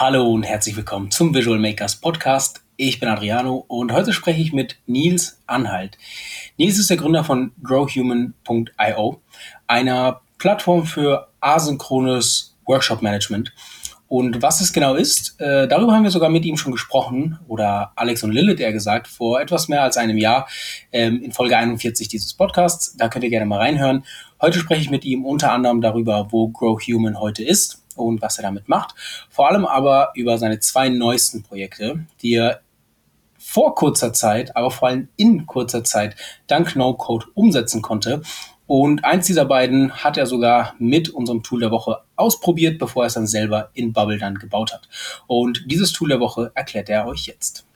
[0.00, 2.62] Hallo und herzlich willkommen zum Visual Makers Podcast.
[2.76, 5.98] Ich bin Adriano und heute spreche ich mit Nils Anhalt.
[6.56, 9.20] Nils ist der Gründer von growhuman.io,
[9.66, 13.52] einer Plattform für asynchrones Workshop Management.
[14.06, 17.90] Und was es genau ist, äh, darüber haben wir sogar mit ihm schon gesprochen, oder
[17.96, 20.46] Alex und Lilith eher gesagt, vor etwas mehr als einem Jahr
[20.92, 22.96] ähm, in Folge 41 dieses Podcasts.
[22.96, 24.04] Da könnt ihr gerne mal reinhören.
[24.40, 28.38] Heute spreche ich mit ihm unter anderem darüber, wo Grow Human heute ist und was
[28.38, 28.94] er damit macht.
[29.28, 32.60] Vor allem aber über seine zwei neuesten Projekte, die er
[33.38, 36.16] vor kurzer Zeit, aber vor allem in kurzer Zeit
[36.46, 38.22] dank No-Code umsetzen konnte.
[38.66, 43.06] Und eins dieser beiden hat er sogar mit unserem Tool der Woche ausprobiert, bevor er
[43.06, 44.88] es dann selber in Bubble dann gebaut hat.
[45.26, 47.66] Und dieses Tool der Woche erklärt er euch jetzt.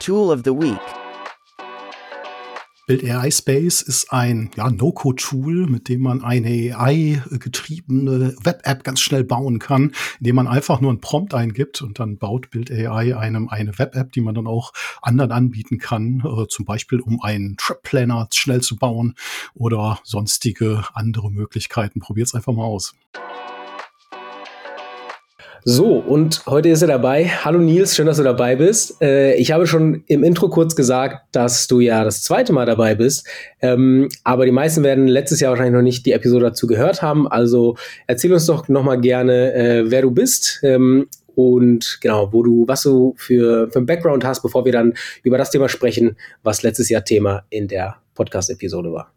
[0.00, 1.01] Tool of the Week.
[2.84, 9.22] Build AI Space ist ein ja, No-Code-Tool, mit dem man eine AI-getriebene Web-App ganz schnell
[9.22, 13.48] bauen kann, indem man einfach nur einen Prompt eingibt und dann baut Build AI einem
[13.48, 18.28] eine Web-App, die man dann auch anderen anbieten kann, äh, zum Beispiel um einen Trip-Planner
[18.32, 19.14] schnell zu bauen
[19.54, 22.00] oder sonstige andere Möglichkeiten.
[22.00, 22.96] Probiert es einfach mal aus.
[25.64, 27.26] So, und heute ist er dabei.
[27.26, 29.00] Hallo Nils, schön, dass du dabei bist.
[29.00, 32.96] Äh, ich habe schon im Intro kurz gesagt, dass du ja das zweite Mal dabei
[32.96, 33.28] bist.
[33.60, 37.28] Ähm, aber die meisten werden letztes Jahr wahrscheinlich noch nicht die Episode dazu gehört haben.
[37.28, 37.76] Also
[38.08, 40.58] erzähl uns doch nochmal gerne, äh, wer du bist.
[40.64, 44.94] Ähm, und genau, wo du, was du für, für einen Background hast, bevor wir dann
[45.22, 49.12] über das Thema sprechen, was letztes Jahr Thema in der Podcast-Episode war.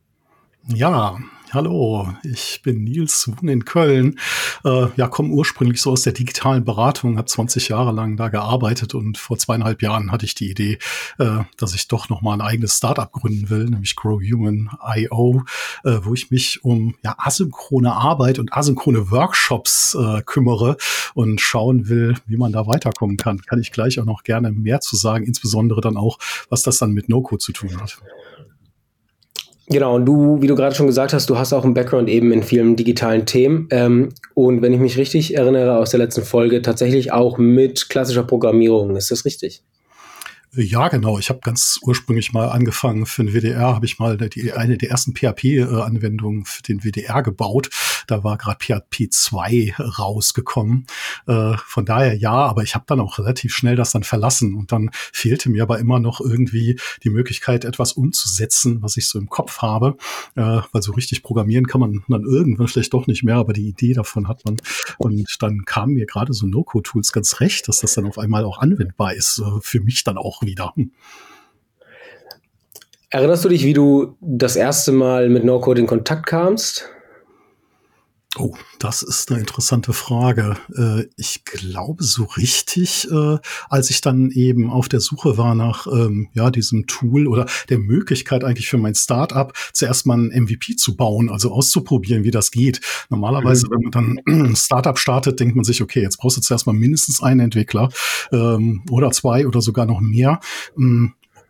[0.68, 1.18] Ja,
[1.56, 4.20] Hallo, ich bin Nils, wohne in Köln.
[4.66, 8.94] Äh, ja, komme ursprünglich so aus der digitalen Beratung, habe 20 Jahre lang da gearbeitet
[8.94, 10.80] und vor zweieinhalb Jahren hatte ich die Idee,
[11.18, 15.46] äh, dass ich doch noch mal ein eigenes Startup gründen will, nämlich Grow Human IO,
[15.86, 20.76] äh, wo ich mich um ja, asynchrone Arbeit und asynchrone Workshops äh, kümmere
[21.14, 23.40] und schauen will, wie man da weiterkommen kann.
[23.40, 26.92] Kann ich gleich auch noch gerne mehr zu sagen, insbesondere dann auch, was das dann
[26.92, 28.02] mit No-Code zu tun hat.
[29.68, 32.32] Genau, und du, wie du gerade schon gesagt hast, du hast auch einen Background eben
[32.32, 33.68] in vielen digitalen Themen.
[33.72, 38.24] Ähm, und wenn ich mich richtig erinnere aus der letzten Folge, tatsächlich auch mit klassischer
[38.24, 38.96] Programmierung.
[38.96, 39.64] Ist das richtig?
[40.58, 41.20] Ja, genau.
[41.20, 44.90] Ich habe ganz ursprünglich mal angefangen für den WDR, habe ich mal die, eine der
[44.90, 47.70] ersten PHP-Anwendungen für den WDR gebaut.
[48.08, 50.88] Da war gerade PHP 2 rausgekommen.
[51.28, 54.72] Äh, von daher ja, aber ich habe dann auch relativ schnell das dann verlassen und
[54.72, 59.30] dann fehlte mir aber immer noch irgendwie die Möglichkeit, etwas umzusetzen, was ich so im
[59.30, 59.98] Kopf habe.
[60.36, 63.68] Äh, weil so richtig programmieren kann man dann irgendwann vielleicht doch nicht mehr, aber die
[63.68, 64.58] Idee davon hat man.
[64.98, 68.60] Und dann kamen mir gerade so No-Code-Tools ganz recht, dass das dann auf einmal auch
[68.60, 70.74] anwendbar ist, äh, für mich dann auch wieder.
[73.10, 76.90] Erinnerst du dich, wie du das erste Mal mit No-Code in Kontakt kamst?
[78.38, 80.58] Oh, das ist eine interessante Frage.
[80.76, 83.38] Äh, ich glaube so richtig, äh,
[83.70, 87.80] als ich dann eben auf der Suche war nach ähm, ja diesem Tool oder der
[87.80, 92.52] Möglichkeit eigentlich für mein Startup zuerst mal ein MVP zu bauen, also auszuprobieren, wie das
[92.52, 92.82] geht.
[93.10, 93.72] Normalerweise, mhm.
[93.72, 96.74] wenn man dann ein Startup startet, denkt man sich, okay, jetzt brauchst du zuerst mal
[96.74, 97.90] mindestens einen Entwickler
[98.34, 100.42] ähm, oder zwei oder sogar noch mehr.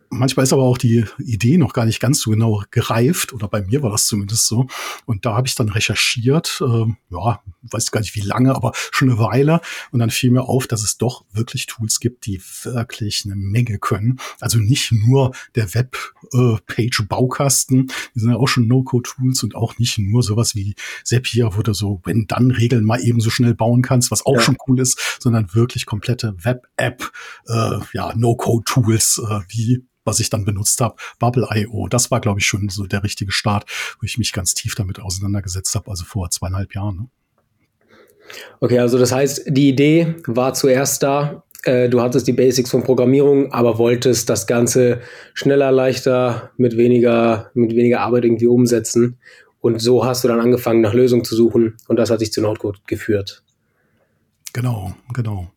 [0.10, 3.62] Manchmal ist aber auch die Idee noch gar nicht ganz so genau gereift, oder bei
[3.62, 4.68] mir war das zumindest so.
[5.06, 9.10] Und da habe ich dann recherchiert, äh, ja, weiß gar nicht wie lange, aber schon
[9.10, 9.60] eine Weile.
[9.92, 13.78] Und dann fiel mir auf, dass es doch wirklich Tools gibt, die wirklich eine Menge
[13.80, 14.20] können.
[14.40, 20.24] Also nicht nur der Web-Page-Baukasten, die sind ja auch schon No-Code-Tools und auch nicht nur
[20.24, 24.12] sowas wie Zapier, wo du so, wenn dann Regeln mal eben so schnell bauen kannst,
[24.12, 24.42] was auch ja.
[24.42, 27.12] schon cool ist, sondern wirklich komplette Web-App,
[27.48, 31.88] äh, ja, No-Code-Tools, äh, wie was ich dann benutzt habe, Bubble.io.
[31.90, 33.66] Das war, glaube ich, schon so der richtige Start,
[34.00, 36.96] wo ich mich ganz tief damit auseinandergesetzt habe, also vor zweieinhalb Jahren.
[36.96, 37.08] Ne?
[38.60, 41.44] Okay, also das heißt, die Idee war zuerst da.
[41.64, 45.02] Äh, du hattest die Basics von Programmierung, aber wolltest das Ganze
[45.34, 49.18] schneller, leichter, mit weniger, mit weniger Arbeit irgendwie umsetzen.
[49.62, 52.42] Und so hast du dann angefangen, nach Lösungen zu suchen und das hat dich zu
[52.42, 53.44] Notcode geführt.
[54.54, 55.52] Genau, genau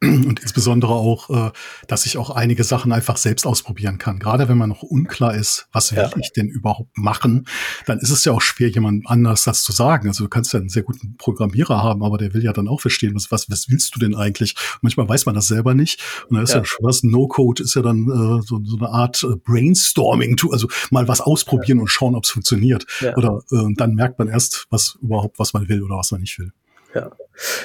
[0.02, 1.50] und insbesondere auch, äh,
[1.86, 4.18] dass ich auch einige Sachen einfach selbst ausprobieren kann.
[4.18, 6.10] Gerade wenn man noch unklar ist, was will ja.
[6.18, 7.46] ich denn überhaupt machen,
[7.84, 10.08] dann ist es ja auch schwer, jemand anders das zu sagen.
[10.08, 12.80] Also du kannst ja einen sehr guten Programmierer haben, aber der will ja dann auch
[12.80, 14.54] verstehen, was, was, was willst du denn eigentlich?
[14.80, 16.00] Manchmal weiß man das selber nicht.
[16.28, 19.22] Und da ist ja, ja was No-Code ist ja dann äh, so, so eine Art
[19.22, 21.82] äh, Brainstorming, also mal was ausprobieren ja.
[21.82, 22.86] und schauen, ob es funktioniert.
[23.16, 26.38] Oder äh, dann merkt man erst, was überhaupt, was man will oder was man nicht
[26.38, 26.52] will.
[26.94, 27.10] Ja.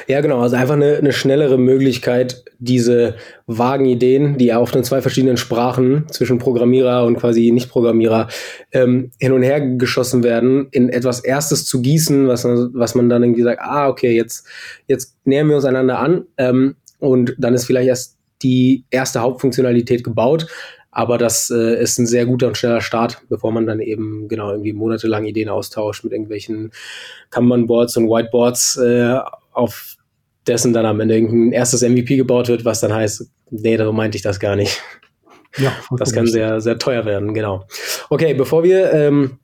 [0.08, 0.40] Ja, genau.
[0.40, 5.36] Also einfach eine, eine schnellere Möglichkeit, diese vagen Ideen, die ja oft in zwei verschiedenen
[5.36, 8.30] Sprachen zwischen Programmierer und quasi Nicht-Programmierer
[8.72, 13.24] ähm, hin und her geschossen werden, in etwas Erstes zu gießen, was, was man dann
[13.24, 14.48] irgendwie sagt, ah, okay, jetzt,
[14.88, 20.04] jetzt nähern wir uns einander an ähm, und dann ist vielleicht erst die erste Hauptfunktionalität
[20.04, 20.48] gebaut.
[20.96, 24.52] Aber das äh, ist ein sehr guter und schneller Start, bevor man dann eben genau
[24.52, 26.72] irgendwie monatelang Ideen austauscht mit irgendwelchen
[27.32, 29.20] Kanban-Boards und Whiteboards äh,
[29.52, 29.98] auf
[30.48, 34.16] dessen dann am Ende irgendein erstes MVP gebaut wird, was dann heißt, nee, so meinte
[34.16, 34.82] ich das gar nicht.
[35.58, 37.68] Ja, das kann sehr, sehr teuer werden, genau.
[38.10, 39.40] Okay, bevor wir ähm,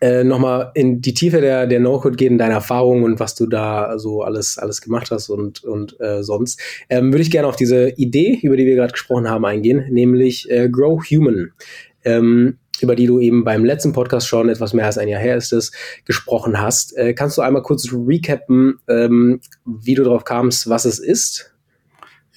[0.00, 3.98] äh, nochmal in die Tiefe der, der No-Code gehen, deine Erfahrungen und was du da
[3.98, 7.90] so alles, alles gemacht hast und, und äh, sonst, ähm, würde ich gerne auf diese
[7.90, 11.52] Idee, über die wir gerade gesprochen haben, eingehen, nämlich äh, Grow Human.
[12.04, 15.36] Ähm, über die du eben beim letzten Podcast schon, etwas mehr als ein Jahr her
[15.36, 15.72] ist es,
[16.04, 16.96] gesprochen hast.
[16.96, 21.54] Äh, kannst du einmal kurz recappen, ähm, wie du darauf kamst, was es ist?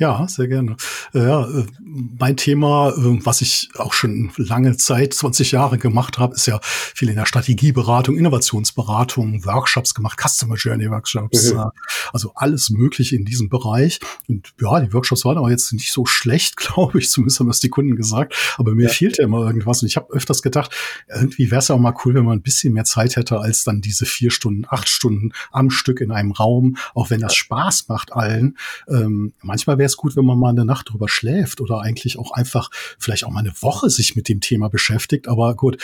[0.02, 0.78] Ja, sehr gerne.
[1.14, 6.18] Äh, ja, äh, mein Thema, äh, was ich auch schon lange Zeit, 20 Jahre gemacht
[6.18, 11.70] habe, ist ja viel in der Strategieberatung, Innovationsberatung, Workshops gemacht, Customer Journey Workshops, mhm.
[12.14, 14.00] also alles Mögliche in diesem Bereich.
[14.28, 17.60] Und ja, die Workshops waren aber jetzt nicht so schlecht, glaube ich, zumindest haben das
[17.60, 18.34] die Kunden gesagt.
[18.58, 18.90] Aber mir ja.
[18.90, 19.84] fehlt ja immer irgendwas.
[19.84, 20.72] Und ich habe öfters gedacht,
[21.14, 23.82] irgendwie wäre es auch mal cool, wenn man ein bisschen mehr Zeit hätte, als dann
[23.82, 28.14] diese vier Stunden, acht Stunden am Stück in einem Raum, auch wenn das Spaß macht
[28.14, 28.58] allen.
[28.88, 32.32] Ähm, manchmal wäre es gut, wenn man mal eine Nacht drüber schläft oder eigentlich auch
[32.32, 35.28] einfach vielleicht auch mal eine Woche sich mit dem Thema beschäftigt.
[35.28, 35.78] Aber gut,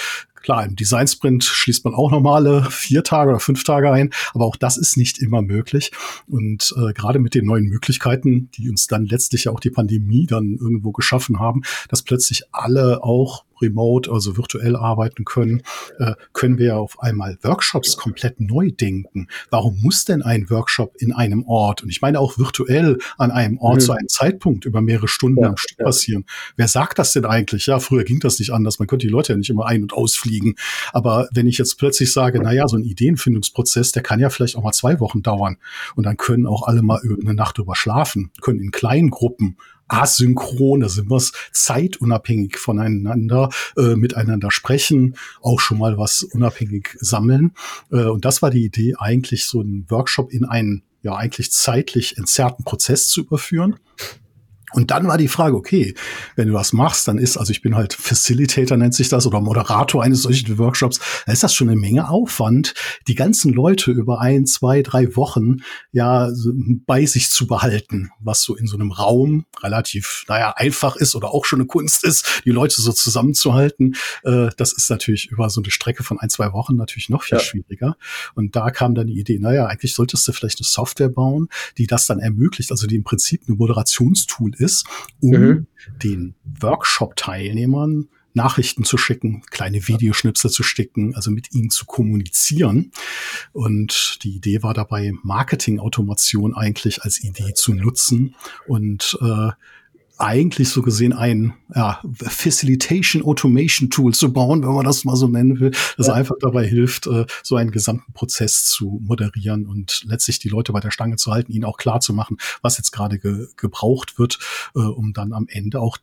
[0.47, 4.45] Klar, im Design Sprint schließt man auch normale vier Tage oder fünf Tage ein, aber
[4.45, 5.91] auch das ist nicht immer möglich.
[6.25, 10.57] Und äh, gerade mit den neuen Möglichkeiten, die uns dann letztlich auch die Pandemie dann
[10.57, 15.63] irgendwo geschaffen haben, dass plötzlich alle auch remote, also virtuell arbeiten können,
[15.99, 19.27] äh, können wir auf einmal Workshops komplett neu denken.
[19.49, 23.57] Warum muss denn ein Workshop in einem Ort, und ich meine auch virtuell an einem
[23.57, 23.81] Ort mhm.
[23.81, 25.85] zu einem Zeitpunkt über mehrere Stunden ja, am Stück ja.
[25.85, 26.25] passieren?
[26.55, 27.65] Wer sagt das denn eigentlich?
[27.65, 28.79] Ja, früher ging das nicht anders.
[28.79, 30.36] Man konnte die Leute ja nicht immer ein- und ausfliegen.
[30.93, 34.55] Aber wenn ich jetzt plötzlich sage, na ja, so ein Ideenfindungsprozess, der kann ja vielleicht
[34.55, 35.57] auch mal zwei Wochen dauern.
[35.95, 39.57] Und dann können auch alle mal eine Nacht drüber schlafen, können in kleinen Gruppen
[39.87, 47.53] asynchron, da sind wir zeitunabhängig voneinander äh, miteinander sprechen, auch schon mal was unabhängig sammeln.
[47.91, 52.17] Äh, und das war die Idee, eigentlich so einen Workshop in einen ja eigentlich zeitlich
[52.17, 53.77] entzerrten Prozess zu überführen.
[54.73, 55.93] Und dann war die Frage, okay,
[56.35, 59.39] wenn du das machst, dann ist, also ich bin halt Facilitator nennt sich das oder
[59.39, 62.73] Moderator eines solchen Workshops, da ist das schon eine Menge Aufwand,
[63.07, 65.57] die ganzen Leute über ein, zwei, drei Wochen
[65.93, 66.29] ja
[66.85, 71.33] bei sich zu behalten, was so in so einem Raum relativ, naja, einfach ist oder
[71.33, 73.95] auch schon eine Kunst ist, die Leute so zusammenzuhalten.
[74.23, 77.37] Äh, das ist natürlich über so eine Strecke von ein, zwei Wochen natürlich noch viel
[77.37, 77.43] ja.
[77.43, 77.95] schwieriger.
[78.35, 81.47] Und da kam dann die Idee, naja, eigentlich solltest du vielleicht eine Software bauen,
[81.77, 84.85] die das dann ermöglicht, also die im Prinzip eine Moderationstool ist,
[85.19, 85.67] um mhm.
[86.03, 92.91] den Workshop-Teilnehmern Nachrichten zu schicken, kleine Videoschnipsel zu sticken, also mit ihnen zu kommunizieren.
[93.51, 98.35] Und die Idee war dabei, Marketing-Automation eigentlich als Idee zu nutzen
[98.67, 99.49] und äh,
[100.17, 105.27] eigentlich so gesehen ein ja, Facilitation Automation Tool zu bauen, wenn man das mal so
[105.27, 106.13] nennen will, das ja.
[106.13, 110.79] einfach dabei hilft, äh, so einen gesamten Prozess zu moderieren und letztlich die Leute bei
[110.79, 114.39] der Stange zu halten, ihnen auch klar zu machen, was jetzt gerade ge gebraucht wird,
[114.75, 115.97] äh, um dann am Ende auch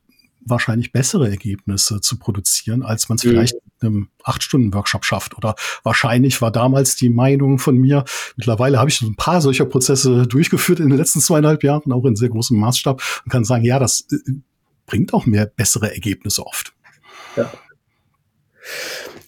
[0.46, 3.30] wahrscheinlich bessere Ergebnisse zu produzieren, als man es mhm.
[3.30, 5.36] vielleicht in einem Acht-Stunden-Workshop schafft.
[5.36, 8.04] Oder wahrscheinlich war damals die Meinung von mir,
[8.36, 12.16] mittlerweile habe ich ein paar solcher Prozesse durchgeführt in den letzten zweieinhalb Jahren, auch in
[12.16, 14.32] sehr großem Maßstab, und kann sagen, ja, das äh,
[14.86, 16.72] bringt auch mehr bessere Ergebnisse oft.
[17.36, 17.50] Ja.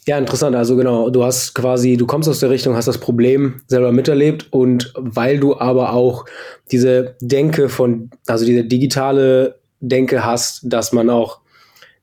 [0.06, 0.54] Ja, interessant.
[0.54, 4.46] Also genau, du hast quasi, du kommst aus der Richtung, hast das Problem selber miterlebt
[4.52, 6.26] und weil du aber auch
[6.70, 11.40] diese Denke von, also diese digitale Denke hast, dass man auch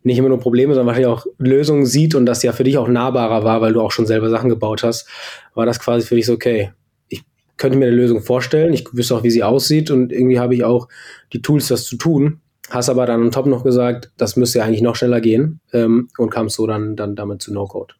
[0.03, 2.87] nicht immer nur Probleme, sondern wahrscheinlich auch Lösungen sieht und das ja für dich auch
[2.87, 5.07] nahbarer war, weil du auch schon selber Sachen gebaut hast,
[5.53, 6.71] war das quasi für dich so, okay,
[7.07, 7.23] ich
[7.57, 10.63] könnte mir eine Lösung vorstellen, ich wüsste auch, wie sie aussieht und irgendwie habe ich
[10.63, 10.87] auch
[11.31, 12.41] die Tools, das zu tun.
[12.69, 16.09] Hast aber dann on top noch gesagt, das müsste ja eigentlich noch schneller gehen ähm,
[16.17, 17.93] und kamst so dann, dann damit zu No-Code.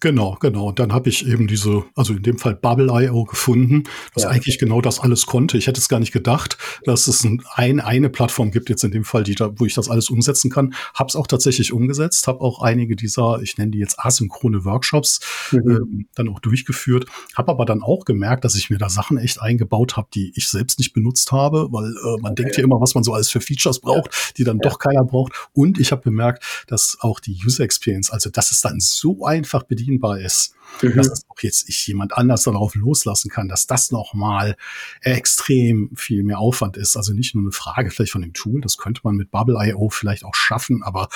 [0.00, 0.68] Genau, genau.
[0.68, 3.82] Und dann habe ich eben diese, also in dem Fall Bubble.io gefunden,
[4.14, 4.30] das ja.
[4.30, 5.58] eigentlich genau das alles konnte.
[5.58, 8.92] Ich hätte es gar nicht gedacht, dass es ein, ein, eine Plattform gibt, jetzt in
[8.92, 10.74] dem Fall, die da, wo ich das alles umsetzen kann.
[10.94, 15.20] Habe es auch tatsächlich umgesetzt, habe auch einige dieser, ich nenne die jetzt asynchrone Workshops,
[15.50, 15.70] mhm.
[15.70, 17.06] ähm, dann auch durchgeführt.
[17.36, 20.46] Habe aber dann auch gemerkt, dass ich mir da Sachen echt eingebaut habe, die ich
[20.46, 22.42] selbst nicht benutzt habe, weil äh, man okay.
[22.42, 24.32] denkt ja immer, was man so alles für Features braucht, ja.
[24.36, 24.68] die dann ja.
[24.68, 25.32] doch keiner braucht.
[25.52, 29.64] Und ich habe bemerkt, dass auch die User Experience, also das ist dann so einfach
[29.64, 30.94] bedient bedienbar ist, mhm.
[30.96, 34.56] dass es auch jetzt ich jemand anders darauf loslassen kann, dass das nochmal
[35.00, 36.96] extrem viel mehr Aufwand ist.
[36.96, 40.24] Also nicht nur eine Frage vielleicht von dem Tool, das könnte man mit Bubble.io vielleicht
[40.24, 41.08] auch schaffen, aber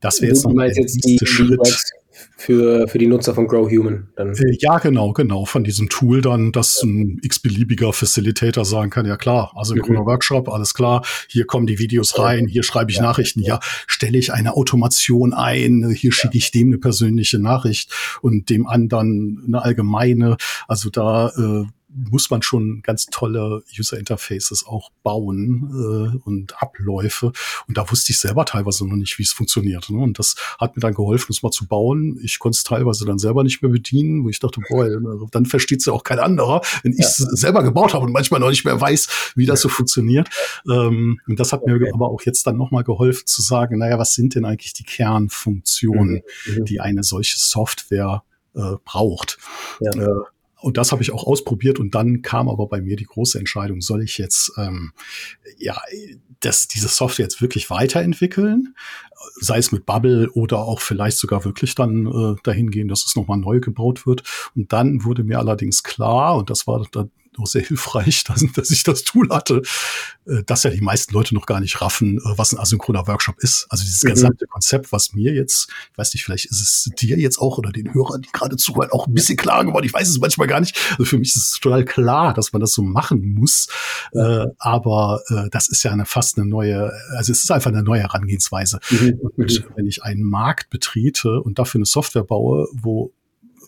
[0.00, 1.60] das wäre jetzt noch der nächste Schritt.
[2.40, 4.08] Für, für die Nutzer von Grow Human.
[4.16, 4.34] Dann.
[4.60, 5.44] Ja, genau, genau.
[5.44, 10.06] Von diesem Tool dann, dass ein x-beliebiger Facilitator sagen kann, ja klar, also im mhm.
[10.06, 13.02] Workshop, alles klar, hier kommen die Videos rein, hier schreibe ich ja.
[13.02, 17.92] Nachrichten, ja, stelle ich eine Automation ein, hier schicke ich dem eine persönliche Nachricht
[18.22, 20.38] und dem anderen eine allgemeine.
[20.66, 27.32] Also da äh, muss man schon ganz tolle User Interfaces auch bauen äh, und Abläufe.
[27.66, 29.90] Und da wusste ich selber teilweise noch nicht, wie es funktioniert.
[29.90, 29.98] Ne?
[29.98, 32.18] Und das hat mir dann geholfen, das mal zu bauen.
[32.22, 34.86] Ich konnte es teilweise dann selber nicht mehr bedienen, wo ich dachte, boah,
[35.30, 37.26] dann versteht es ja auch kein anderer, wenn ich es ja.
[37.30, 40.28] selber gebaut habe und manchmal noch nicht mehr weiß, wie das so funktioniert.
[40.68, 41.78] Ähm, und das hat okay.
[41.78, 44.84] mir aber auch jetzt dann nochmal geholfen zu sagen, naja, was sind denn eigentlich die
[44.84, 46.54] Kernfunktionen, mhm.
[46.54, 46.64] mhm.
[46.64, 48.22] die eine solche Software
[48.54, 49.38] äh, braucht?
[49.80, 49.90] Ja.
[49.92, 50.20] Äh,
[50.60, 53.80] und das habe ich auch ausprobiert und dann kam aber bei mir die große Entscheidung,
[53.80, 54.92] soll ich jetzt ähm,
[55.58, 55.80] ja
[56.40, 58.74] das, diese Software jetzt wirklich weiterentwickeln,
[59.40, 63.16] sei es mit Bubble oder auch vielleicht sogar wirklich dann äh, dahin gehen, dass es
[63.16, 64.22] nochmal neu gebaut wird.
[64.56, 68.70] Und dann wurde mir allerdings klar, und das war dann auch sehr hilfreich, dass, dass
[68.70, 69.62] ich das Tool hatte,
[70.26, 73.38] äh, dass ja die meisten Leute noch gar nicht raffen, äh, was ein asynchroner Workshop
[73.38, 73.66] ist.
[73.70, 74.10] Also dieses mhm.
[74.10, 77.70] gesamte Konzept, was mir jetzt, ich weiß nicht, vielleicht ist es dir jetzt auch oder
[77.72, 79.86] den Hörern, die gerade zuhören, auch ein bisschen klar geworden.
[79.86, 80.76] Ich weiß es manchmal gar nicht.
[80.92, 83.68] Also für mich ist es total klar, dass man das so machen muss.
[84.12, 87.82] Äh, aber äh, das ist ja eine fast eine neue, also es ist einfach eine
[87.82, 88.80] neue Herangehensweise.
[88.90, 89.20] Mhm.
[89.20, 89.64] Und mhm.
[89.76, 93.12] wenn ich einen Markt betrete und dafür eine Software baue, wo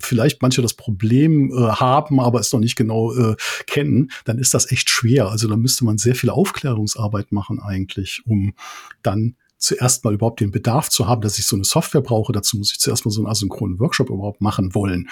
[0.04, 4.54] vielleicht manche das Problem äh, haben, aber es noch nicht genau äh, kennen, dann ist
[4.54, 5.28] das echt schwer.
[5.28, 8.54] Also da müsste man sehr viel Aufklärungsarbeit machen eigentlich, um
[9.02, 12.32] dann zuerst mal überhaupt den Bedarf zu haben, dass ich so eine Software brauche.
[12.32, 15.09] Dazu muss ich zuerst mal so einen asynchronen Workshop überhaupt machen wollen.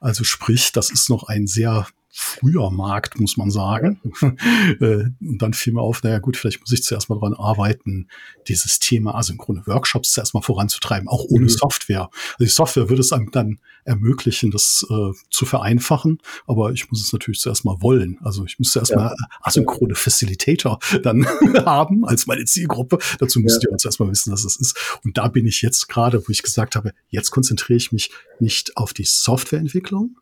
[0.00, 4.00] Also sprich, das ist noch ein sehr früher Markt, muss man sagen.
[4.80, 8.08] Äh, und dann fiel mir auf, naja gut, vielleicht muss ich zuerst mal daran arbeiten,
[8.48, 11.48] dieses Thema asynchrone Workshops zuerst mal voranzutreiben, auch ohne mhm.
[11.48, 12.08] Software.
[12.32, 17.04] Also die Software würde es einem dann ermöglichen, das äh, zu vereinfachen, aber ich muss
[17.04, 18.18] es natürlich zuerst mal wollen.
[18.22, 18.96] Also ich muss zuerst ja.
[18.96, 21.26] mal asynchrone Facilitator dann
[21.66, 22.98] haben als meine Zielgruppe.
[23.18, 23.68] Dazu müsst ja.
[23.68, 24.98] ihr uns erstmal wissen, dass es ist.
[25.04, 28.76] Und da bin ich jetzt gerade, wo ich gesagt habe, jetzt konzentriere ich mich nicht
[28.76, 30.16] auf die Softwareentwicklung,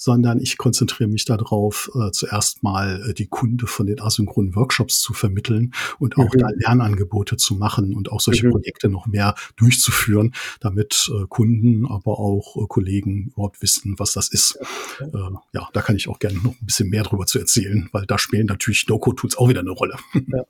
[0.00, 4.98] sondern ich konzentriere mich darauf, äh, zuerst mal äh, die Kunde von den asynchronen Workshops
[5.00, 6.38] zu vermitteln und auch mhm.
[6.38, 8.52] da Lernangebote zu machen und auch solche mhm.
[8.52, 14.28] Projekte noch mehr durchzuführen, damit äh, Kunden, aber auch äh, Kollegen überhaupt wissen, was das
[14.28, 14.58] ist.
[15.00, 15.06] Äh,
[15.52, 18.16] ja, da kann ich auch gerne noch ein bisschen mehr drüber zu erzählen, weil da
[18.16, 19.96] spielen natürlich No-Code-Tools auch wieder eine Rolle.
[20.14, 20.44] Ja.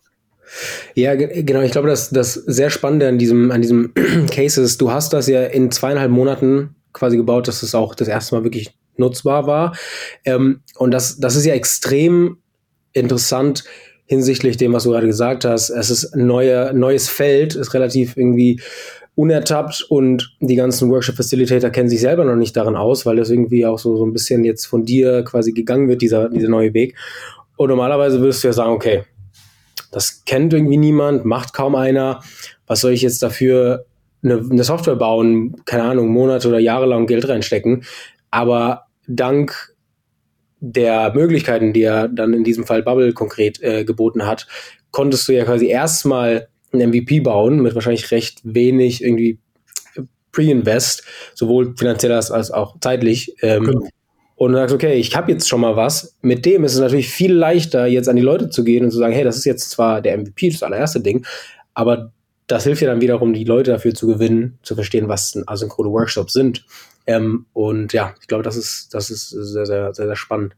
[0.96, 1.60] Ja, genau.
[1.60, 3.94] Ich glaube, dass das sehr Spannende an diesem, an diesem
[4.30, 8.08] Case ist, du hast das ja in zweieinhalb Monaten quasi gebaut, dass es auch das
[8.08, 9.76] erste Mal wirklich nutzbar war.
[10.24, 12.38] Ähm, und das, das ist ja extrem
[12.92, 13.64] interessant
[14.06, 15.70] hinsichtlich dem, was du gerade gesagt hast.
[15.70, 18.60] Es ist ein neue, neues Feld, ist relativ irgendwie
[19.14, 23.66] unertappt und die ganzen Workshop-Facilitator kennen sich selber noch nicht darin aus, weil das irgendwie
[23.66, 26.96] auch so, so ein bisschen jetzt von dir quasi gegangen wird, dieser, dieser neue Weg.
[27.56, 29.04] Und normalerweise würdest du ja sagen, okay,
[29.92, 32.20] das kennt irgendwie niemand, macht kaum einer.
[32.66, 33.84] Was soll ich jetzt dafür
[34.22, 37.84] eine, eine Software bauen, keine Ahnung, Monate oder Jahre lang Geld reinstecken?
[38.30, 39.74] Aber dank
[40.60, 44.46] der Möglichkeiten, die er dann in diesem Fall Bubble konkret äh, geboten hat,
[44.90, 49.38] konntest du ja quasi erstmal ein MVP bauen mit wahrscheinlich recht wenig irgendwie
[50.32, 51.02] Pre-Invest,
[51.34, 53.34] sowohl finanziell als, als auch zeitlich.
[53.42, 53.88] Ähm, genau.
[54.36, 56.16] Und du sagst, okay, ich habe jetzt schon mal was.
[56.22, 58.96] Mit dem ist es natürlich viel leichter, jetzt an die Leute zu gehen und zu
[58.96, 61.26] sagen, hey, das ist jetzt zwar der MVP, das allererste Ding,
[61.74, 62.12] aber
[62.46, 66.32] das hilft ja dann wiederum, die Leute dafür zu gewinnen, zu verstehen, was asynchrone Workshops
[66.32, 66.64] sind.
[67.06, 70.54] Ähm, und ja, ich glaube, das ist, das ist sehr, sehr, sehr, sehr spannend.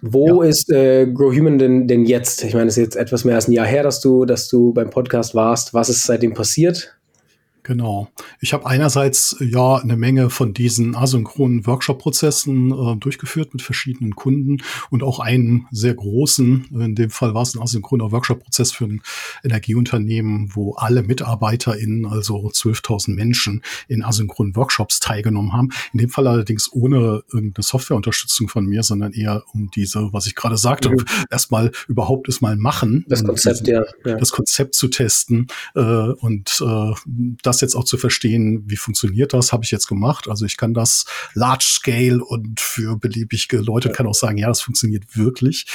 [0.00, 0.48] Wo ja.
[0.48, 2.44] ist äh, Grow Human denn, denn jetzt?
[2.44, 4.72] Ich meine, es ist jetzt etwas mehr als ein Jahr her, dass du, dass du
[4.72, 5.74] beim Podcast warst.
[5.74, 6.96] Was ist seitdem passiert?
[7.64, 8.08] Genau.
[8.40, 14.58] Ich habe einerseits ja eine Menge von diesen asynchronen Workshop-Prozessen äh, durchgeführt mit verschiedenen Kunden
[14.90, 19.02] und auch einen sehr großen, in dem Fall war es ein asynchroner Workshop-Prozess für ein
[19.44, 25.70] Energieunternehmen, wo alle MitarbeiterInnen, also 12.000 Menschen, in asynchronen Workshops teilgenommen haben.
[25.92, 30.34] In dem Fall allerdings ohne irgendeine Softwareunterstützung von mir, sondern eher um diese, was ich
[30.34, 31.04] gerade sagte, mhm.
[31.30, 33.04] erstmal überhaupt es mal machen.
[33.06, 36.92] Das Konzept, diesen, ja, ja, Das Konzept zu testen äh, und äh,
[37.42, 40.28] da das jetzt auch zu verstehen, wie funktioniert das, habe ich jetzt gemacht.
[40.28, 41.04] Also ich kann das
[41.34, 45.66] large scale und für beliebige Leute kann auch sagen, ja, das funktioniert wirklich.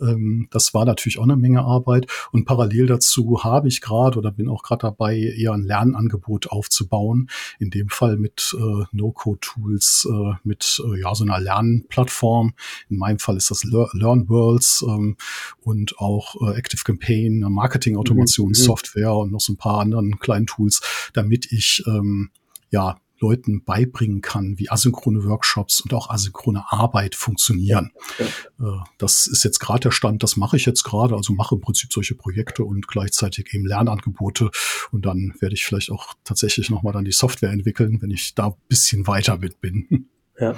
[0.00, 2.06] Ähm, das war natürlich auch eine Menge Arbeit.
[2.30, 7.28] Und parallel dazu habe ich gerade oder bin auch gerade dabei, eher ein Lernangebot aufzubauen.
[7.58, 12.54] In dem Fall mit äh, No-Code-Tools, äh, mit äh, ja so einer Lernplattform.
[12.88, 15.16] In meinem Fall ist das Learn Worlds ähm,
[15.60, 19.18] und auch äh, Active Campaign, Marketing-Automation-Software mhm.
[19.18, 20.80] und noch so ein paar anderen kleinen Tools,
[21.24, 22.30] damit ich ähm,
[22.70, 27.92] ja Leuten beibringen kann, wie asynchrone Workshops und auch asynchrone Arbeit funktionieren.
[28.18, 28.26] Ja.
[28.60, 31.62] Äh, das ist jetzt gerade der Stand, das mache ich jetzt gerade, also mache im
[31.62, 34.50] Prinzip solche Projekte und gleichzeitig eben Lernangebote
[34.90, 38.48] und dann werde ich vielleicht auch tatsächlich nochmal dann die Software entwickeln, wenn ich da
[38.48, 40.08] ein bisschen weiter mit bin.
[40.36, 40.56] Ja.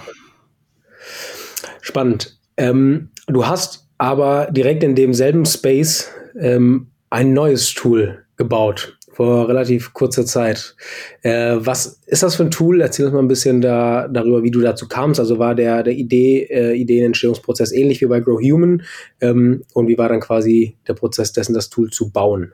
[1.83, 2.41] Spannend.
[2.57, 9.95] Ähm, du hast aber direkt in demselben Space ähm, ein neues Tool gebaut vor relativ
[9.95, 10.77] kurzer Zeit.
[11.23, 12.83] Äh, was ist das für ein Tool?
[12.83, 15.19] Erzähl uns mal ein bisschen da, darüber, wie du dazu kamst.
[15.19, 18.83] Also war der, der Idee, äh, Ideenentstehungsprozess ähnlich wie bei Grow Human?
[19.23, 22.53] Ähm, und wie war dann quasi der Prozess dessen, das Tool zu bauen?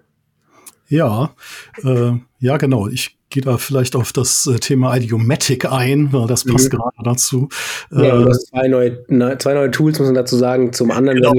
[0.86, 1.34] Ja,
[1.82, 2.86] äh, ja, genau.
[2.86, 6.76] Ich gehe da vielleicht auf das äh, Thema Idiomatic ein, weil das passt mhm.
[6.76, 7.48] gerade dazu.
[7.90, 10.72] Ja, äh, zwei neue, ne, zwei neue Tools, muss man dazu sagen.
[10.72, 11.32] Zum anderen, genau.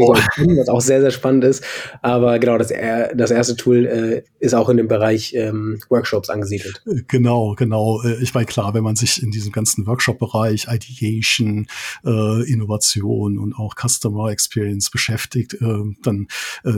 [0.58, 1.64] Was auch sehr, sehr spannend ist.
[2.02, 2.74] Aber genau, das,
[3.16, 6.82] das erste Tool äh, ist auch in dem Bereich ähm, Workshops angesiedelt.
[6.88, 8.02] Äh, genau, genau.
[8.04, 11.68] Äh, ich meine, klar, wenn man sich in diesem ganzen Workshop-Bereich, Ideation,
[12.04, 16.28] äh, Innovation und auch Customer Experience beschäftigt, äh, dann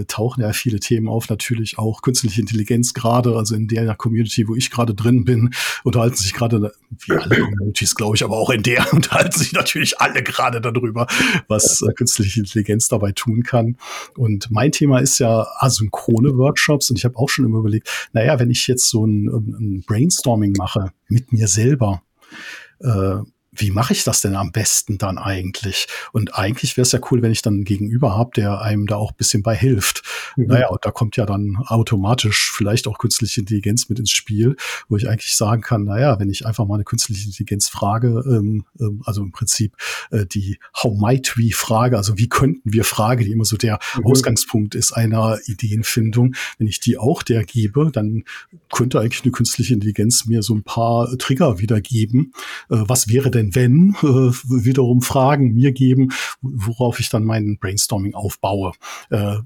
[0.08, 1.30] tauchen ja viele Themen auf.
[1.30, 5.54] Natürlich auch künstliche Intelligenz gerade, also in der Community, wo ich gerade drin drin bin,
[5.84, 6.74] unterhalten sich gerade,
[7.06, 11.08] wie alle Communities, glaube ich, aber auch in der unterhalten sich natürlich alle gerade darüber,
[11.48, 13.78] was äh, künstliche Intelligenz dabei tun kann.
[14.18, 18.40] Und mein Thema ist ja asynchrone Workshops und ich habe auch schon immer überlegt, naja,
[18.40, 22.02] wenn ich jetzt so ein, ein Brainstorming mache mit mir selber,
[22.80, 23.18] äh,
[23.58, 25.88] wie mache ich das denn am besten dann eigentlich?
[26.12, 28.98] Und eigentlich wäre es ja cool, wenn ich dann einen Gegenüber habe, der einem da
[28.98, 30.04] auch ein bisschen bei hilft.
[30.36, 30.48] Mhm.
[30.48, 34.56] Naja, und da kommt ja dann automatisch vielleicht auch künstliche Intelligenz mit ins Spiel,
[34.90, 38.66] wo ich eigentlich sagen kann, naja, wenn ich einfach mal eine künstliche Intelligenz frage, ähm,
[38.80, 39.76] ähm, also im Prinzip
[40.12, 43.80] äh, die How might we Frage, also wie könnten wir Frage, die immer so der
[43.98, 44.06] mhm.
[44.06, 48.24] Ausgangspunkt ist einer Ideenfindung, wenn ich die auch der gebe, dann
[48.72, 52.34] könnte eigentlich eine künstliche Intelligenz mir so ein paar Trigger wiedergeben.
[52.70, 54.32] Äh, was wäre denn wenn, äh,
[54.66, 58.74] wiederum Fragen mir geben, worauf ich dann mein Brainstorming aufbaue.
[59.10, 59.38] Äh,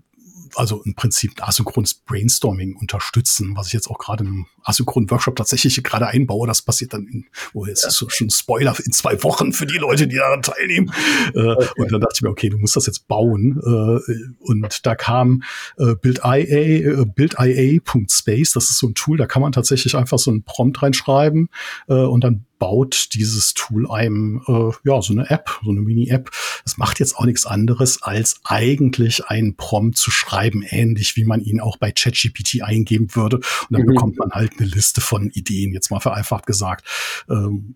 [0.55, 5.81] also im Prinzip asynchrones Brainstorming unterstützen, was ich jetzt auch gerade im asynchronen Workshop tatsächlich
[5.83, 6.47] gerade einbaue.
[6.47, 7.89] Das passiert dann, in, oh, jetzt ja.
[7.89, 10.91] ist so schon Spoiler in zwei Wochen für die Leute, die daran teilnehmen.
[11.33, 11.67] Äh, okay.
[11.77, 13.59] Und dann dachte ich mir, okay, du musst das jetzt bauen.
[13.63, 15.43] Äh, und da kam
[15.77, 20.43] BuildIA, äh, BuildIA.space, das ist so ein Tool, da kann man tatsächlich einfach so einen
[20.43, 21.49] Prompt reinschreiben
[21.87, 26.29] und dann baut dieses Tool einem äh, ja so eine App, so eine Mini-App.
[26.63, 31.41] Das macht jetzt auch nichts anderes, als eigentlich einen Prompt zu schreiben, ähnlich wie man
[31.41, 33.37] ihn auch bei ChatGPT eingeben würde.
[33.37, 33.87] Und dann mhm.
[33.87, 36.85] bekommt man halt eine Liste von Ideen, jetzt mal vereinfacht gesagt.
[37.29, 37.75] Ähm,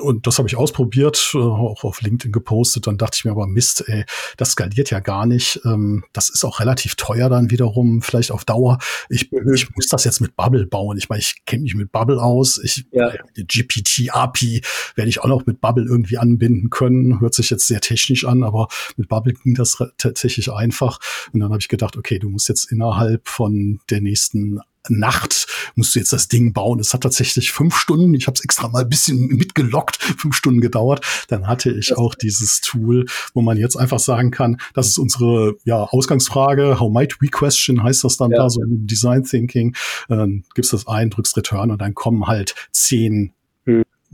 [0.00, 2.86] und das habe ich ausprobiert, äh, auch auf LinkedIn gepostet.
[2.86, 4.04] Dann dachte ich mir aber, Mist, ey,
[4.36, 5.60] das skaliert ja gar nicht.
[5.64, 8.78] Ähm, das ist auch relativ teuer dann wiederum, vielleicht auf Dauer.
[9.08, 9.52] Ich, mhm.
[9.54, 10.98] ich muss das jetzt mit Bubble bauen.
[10.98, 12.60] Ich meine, ich kenne mich mit Bubble aus.
[12.62, 13.12] Ich, ja.
[13.36, 14.62] die GPT-API
[14.94, 17.20] werde ich auch noch mit Bubble irgendwie anbinden können.
[17.20, 20.98] Hört sich jetzt sehr technisch an, aber mit Bubble ging das tatsächlich einfach.
[21.32, 25.94] Und dann habe ich gedacht, okay, du musst jetzt innerhalb von der nächsten Nacht musst
[25.94, 26.80] du jetzt das Ding bauen.
[26.80, 30.60] Es hat tatsächlich fünf Stunden, ich habe es extra mal ein bisschen mitgelockt, fünf Stunden
[30.60, 31.04] gedauert.
[31.28, 35.56] Dann hatte ich auch dieses Tool, wo man jetzt einfach sagen kann, das ist unsere
[35.64, 38.38] ja, Ausgangsfrage, how might we question, heißt das dann ja.
[38.38, 39.74] da so im Design Thinking.
[40.08, 43.32] Dann gibst das ein, drückst Return und dann kommen halt zehn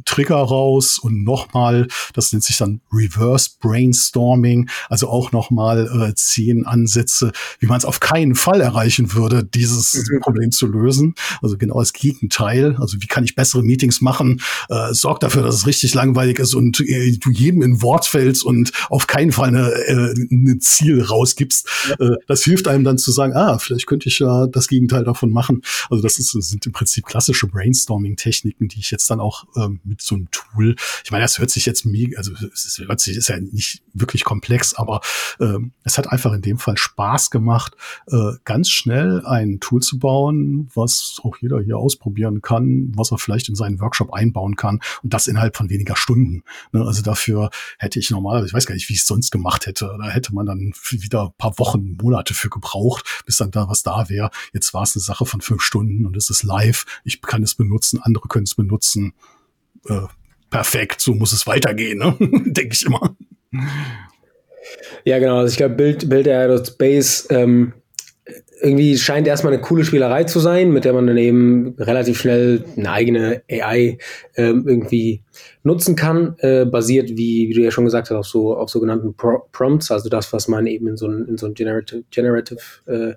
[0.04, 6.66] Trigger raus und nochmal, das nennt sich dann Reverse Brainstorming, also auch nochmal äh, zehn
[6.66, 10.20] Ansätze, wie man es auf keinen Fall erreichen würde, dieses mhm.
[10.20, 11.14] Problem zu lösen.
[11.42, 12.76] Also genau das Gegenteil.
[12.78, 14.40] Also wie kann ich bessere Meetings machen?
[14.68, 18.44] Äh, sorg dafür, dass es richtig langweilig ist und äh, du jedem in Wort fällst
[18.44, 21.68] und auf keinen Fall eine, äh, ein Ziel rausgibst.
[21.88, 22.06] Ja.
[22.06, 25.30] Äh, das hilft einem dann zu sagen, ah, vielleicht könnte ich ja das Gegenteil davon
[25.30, 25.62] machen.
[25.88, 30.00] Also das ist, sind im Prinzip klassische Brainstorming-Techniken, die ich jetzt dann auch ähm, mit
[30.00, 30.76] so einem Tool.
[31.04, 34.24] Ich meine, das hört sich jetzt mega, also es hört sich, ist ja nicht wirklich
[34.24, 35.00] komplex, aber
[35.40, 37.76] ähm, es hat einfach in dem Fall Spaß gemacht,
[38.06, 43.18] äh, ganz schnell ein Tool zu bauen, was auch jeder hier ausprobieren kann, was er
[43.18, 46.42] vielleicht in seinen Workshop einbauen kann und das innerhalb von weniger Stunden.
[46.72, 46.84] Ne?
[46.86, 49.96] Also dafür hätte ich normalerweise, ich weiß gar nicht, wie ich es sonst gemacht hätte,
[49.98, 53.82] da hätte man dann wieder ein paar Wochen, Monate für gebraucht, bis dann da was
[53.82, 54.30] da wäre.
[54.52, 56.84] Jetzt war es eine Sache von fünf Stunden und es ist live.
[57.04, 59.14] Ich kann es benutzen, andere können es benutzen.
[59.88, 60.06] Äh,
[60.50, 62.16] perfekt, so muss es weitergehen, ne?
[62.20, 63.16] denke ich immer.
[65.04, 65.38] Ja, genau.
[65.38, 67.72] Also ich glaube, Build, Build Space ähm,
[68.62, 72.64] irgendwie scheint erstmal eine coole Spielerei zu sein, mit der man dann eben relativ schnell
[72.76, 73.98] eine eigene AI
[74.36, 75.22] ähm, irgendwie
[75.62, 79.14] nutzen kann, äh, basiert, wie, wie du ja schon gesagt hast, auf so auf sogenannten
[79.14, 82.60] Pro Prompts, also das, was man eben in so ein, in so ein Generative, Generative
[82.86, 83.14] äh,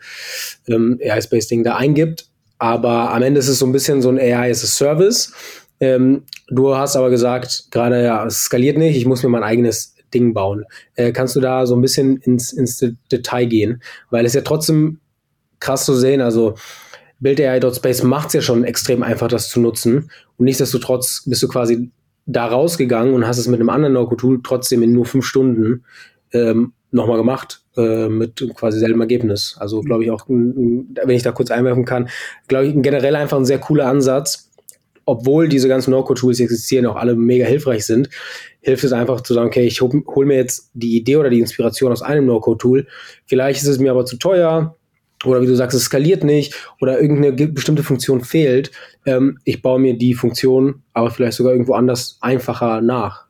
[0.72, 2.28] ähm, AI-Space-Ding da eingibt.
[2.60, 5.34] Aber am Ende ist es so ein bisschen so ein AI as a Service.
[5.84, 9.96] Ähm, du hast aber gesagt, gerade ja, es skaliert nicht, ich muss mir mein eigenes
[10.14, 10.64] Ding bauen.
[10.96, 13.84] Äh, kannst du da so ein bisschen ins, ins Detail gehen?
[14.10, 15.00] Weil es ja trotzdem
[15.60, 16.56] krass zu sehen, also
[17.20, 20.10] BuildAI.space macht es ja schon extrem einfach, das zu nutzen.
[20.38, 21.92] Und nichtsdestotrotz bist du quasi
[22.26, 25.84] da rausgegangen und hast es mit einem anderen No-Code-Tool trotzdem in nur fünf Stunden
[26.32, 29.58] ähm, nochmal gemacht äh, mit quasi selben Ergebnis.
[29.60, 32.08] Also glaube ich auch, wenn ich da kurz einwerfen kann,
[32.48, 34.50] glaube ich generell einfach ein sehr cooler Ansatz.
[35.06, 38.10] Obwohl diese ganzen No-Code-Tools existieren, auch alle mega hilfreich sind,
[38.62, 41.40] hilft es einfach zu sagen, okay, ich hole hol mir jetzt die Idee oder die
[41.40, 42.88] Inspiration aus einem No-Code-Tool.
[43.26, 44.76] Vielleicht ist es mir aber zu teuer,
[45.26, 48.72] oder wie du sagst, es skaliert nicht oder irgendeine bestimmte Funktion fehlt.
[49.06, 53.23] Ähm, ich baue mir die Funktion aber vielleicht sogar irgendwo anders einfacher nach.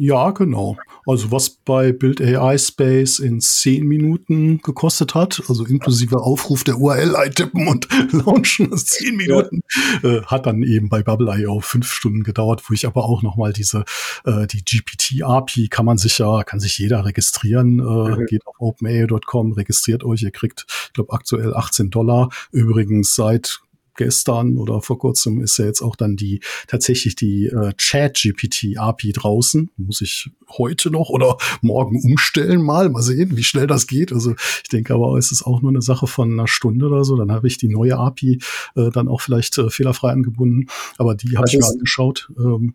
[0.00, 0.76] Ja, genau.
[1.06, 6.78] Also was bei Build AI Space in zehn Minuten gekostet hat, also inklusive Aufruf der
[6.78, 9.62] URL eintippen und launchen, das zehn Minuten,
[10.04, 10.08] ja.
[10.08, 13.52] äh, hat dann eben bei Bubble.io fünf Stunden gedauert, wo ich aber auch noch mal
[13.52, 13.84] diese,
[14.24, 18.26] äh, die GPT-API kann man sich ja, kann sich jeder registrieren, äh, mhm.
[18.26, 22.28] geht auf openai.com, registriert euch, ihr kriegt, ich glaube, aktuell 18 Dollar.
[22.52, 23.62] Übrigens seit
[23.98, 29.12] gestern oder vor kurzem ist ja jetzt auch dann die tatsächlich die äh, Chat-GPT API
[29.12, 29.70] draußen.
[29.76, 32.88] Muss ich heute noch oder morgen umstellen mal.
[32.88, 34.12] Mal sehen, wie schnell das geht.
[34.12, 37.16] Also ich denke aber, es ist auch nur eine Sache von einer Stunde oder so.
[37.16, 38.38] Dann habe ich die neue API
[38.76, 40.68] äh, dann auch vielleicht äh, fehlerfrei angebunden.
[40.96, 42.30] Aber die habe ich mir angeschaut.
[42.38, 42.74] Ähm,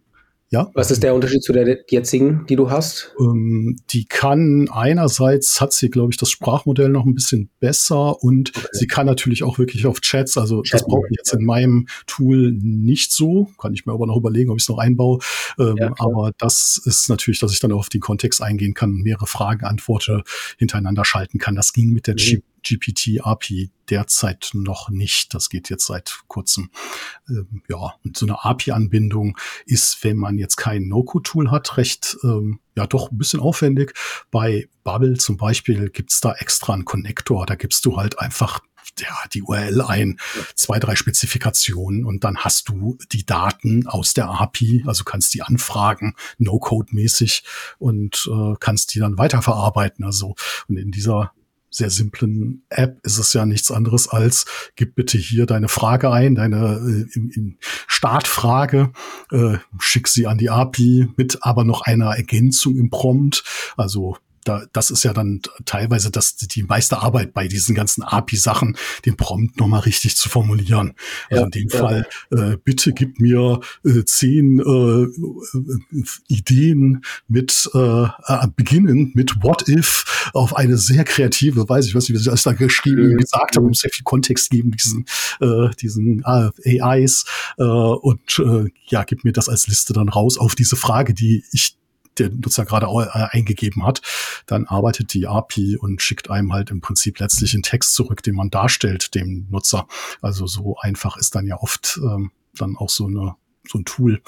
[0.54, 0.70] ja.
[0.76, 3.16] Was ist der Unterschied zu der jetzigen, die du hast?
[3.20, 8.56] Ähm, die kann einerseits hat sie, glaube ich, das Sprachmodell noch ein bisschen besser und
[8.56, 8.68] okay.
[8.72, 10.38] sie kann natürlich auch wirklich auf Chats.
[10.38, 13.50] Also Chat das brauche ich jetzt in meinem Tool nicht so.
[13.60, 15.18] Kann ich mir aber noch überlegen, ob ich es noch einbaue.
[15.58, 19.26] Ähm, ja, aber das ist natürlich, dass ich dann auf den Kontext eingehen kann, mehrere
[19.26, 20.22] Fragen, Antworten
[20.60, 21.56] hintereinander schalten kann.
[21.56, 22.44] Das ging mit der mhm.
[22.64, 25.34] GPT-API derzeit noch nicht.
[25.34, 26.70] Das geht jetzt seit kurzem.
[27.28, 32.60] Ähm, ja, und so eine API-Anbindung ist, wenn man jetzt kein No-Code-Tool hat, recht, ähm,
[32.76, 33.94] ja, doch ein bisschen aufwendig.
[34.32, 37.46] Bei Bubble zum Beispiel gibt's da extra einen Connector.
[37.46, 38.62] Da gibst du halt einfach
[39.00, 40.20] ja, die URL ein,
[40.56, 45.42] zwei, drei Spezifikationen und dann hast du die Daten aus der API, also kannst die
[45.42, 47.44] anfragen, No-Code-mäßig
[47.80, 50.06] und äh, kannst die dann weiterverarbeiten.
[50.06, 50.36] Also
[50.68, 51.32] und in dieser
[51.74, 56.36] sehr simplen App ist es ja nichts anderes als, gib bitte hier deine Frage ein,
[56.36, 57.58] deine äh, in, in
[57.88, 58.92] Startfrage,
[59.32, 63.44] äh, schick sie an die API mit aber noch einer Ergänzung im Prompt.
[63.76, 68.78] Also da, das ist ja dann teilweise das, die meiste Arbeit bei diesen ganzen API-Sachen,
[69.06, 70.94] den Prompt nochmal richtig zu formulieren.
[71.30, 71.80] Also ja, in dem ja.
[71.80, 75.08] Fall, äh, bitte gib mir äh, zehn äh,
[76.28, 81.90] Ideen mit, äh, äh, beginnen mit What If auf eine sehr kreative Weise.
[81.90, 83.18] Ich weiß nicht, wie ich das da geschrieben mhm.
[83.18, 85.06] gesagt habe, muss sehr viel Kontext geben, diesen,
[85.40, 87.26] äh, diesen äh, AIs.
[87.58, 91.44] Äh, und äh, ja, gib mir das als Liste dann raus auf diese Frage, die
[91.52, 91.78] ich
[92.18, 94.02] der Nutzer gerade äh, eingegeben hat,
[94.46, 98.36] dann arbeitet die API und schickt einem halt im Prinzip letztlich einen Text zurück, den
[98.36, 99.88] man darstellt dem Nutzer.
[100.22, 103.36] Also so einfach ist dann ja oft ähm, dann auch so eine
[103.68, 104.22] so ein Tool.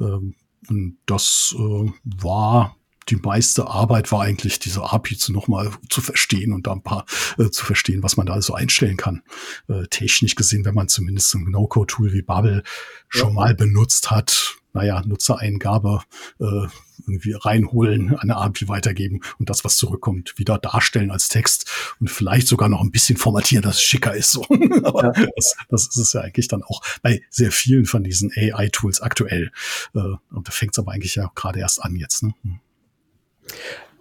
[0.00, 0.34] Ähm,
[0.68, 2.76] und das äh, war
[3.10, 7.04] die meiste Arbeit war eigentlich diese API zu nochmal zu verstehen und da ein paar
[7.38, 9.22] äh, zu verstehen, was man da so einstellen kann.
[9.68, 12.62] Äh, technisch gesehen, wenn man zumindest ein No-Code-Tool wie Bubble
[13.08, 13.34] schon ja.
[13.34, 16.02] mal benutzt hat, naja, Nutzereingabe
[16.40, 16.66] äh,
[17.06, 22.48] irgendwie reinholen, eine API weitergeben und das, was zurückkommt, wieder darstellen als Text und vielleicht
[22.48, 24.32] sogar noch ein bisschen formatieren, dass es schicker ist.
[24.32, 24.44] So.
[24.84, 25.26] Aber ja.
[25.36, 29.50] das, das ist es ja eigentlich dann auch bei sehr vielen von diesen AI-Tools aktuell.
[29.94, 32.22] Äh, und da fängt es aber eigentlich ja gerade erst an jetzt.
[32.22, 32.34] Ne?
[32.42, 32.60] Hm.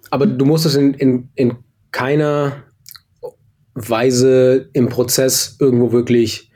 [0.10, 1.58] Aber du musst es in, in, in
[1.92, 2.64] keiner
[3.74, 6.52] Weise im Prozess irgendwo wirklich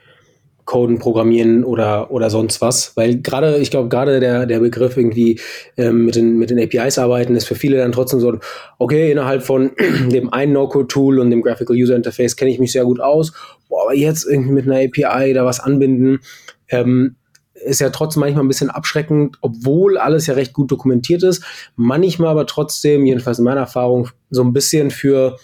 [0.67, 2.95] Coden, Programmieren oder, oder sonst was.
[2.95, 5.39] Weil gerade, ich glaube, gerade der, der Begriff irgendwie
[5.77, 8.37] ähm, mit, den, mit den APIs arbeiten, ist für viele dann trotzdem so,
[8.77, 9.71] okay, innerhalb von
[10.11, 13.33] dem einen No-Code-Tool und dem Graphical User Interface kenne ich mich sehr gut aus.
[13.69, 16.19] Boah, aber jetzt irgendwie mit einer API da was anbinden,
[16.67, 17.15] ähm,
[17.53, 21.43] ist ja trotzdem manchmal ein bisschen abschreckend, obwohl alles ja recht gut dokumentiert ist.
[21.77, 25.37] Manchmal aber trotzdem, jedenfalls in meiner Erfahrung, so ein bisschen für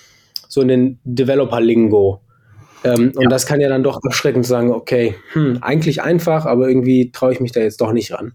[0.49, 2.19] so in den Developer-Lingo.
[2.83, 3.21] Ähm, ja.
[3.21, 7.33] Und das kann ja dann doch abschreckend sagen, okay, hm, eigentlich einfach, aber irgendwie traue
[7.33, 8.33] ich mich da jetzt doch nicht ran.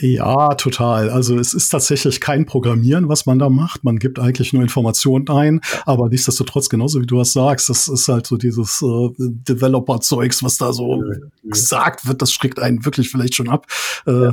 [0.00, 1.10] Ja, total.
[1.10, 3.84] Also es ist tatsächlich kein Programmieren, was man da macht.
[3.84, 8.08] Man gibt eigentlich nur Informationen ein, aber nichtsdestotrotz, genauso wie du das sagst, das ist
[8.08, 11.30] halt so dieses äh, Developer-Zeugs, was da so mhm.
[11.44, 13.66] gesagt wird, das schreckt einen wirklich vielleicht schon ab.
[14.06, 14.32] Äh,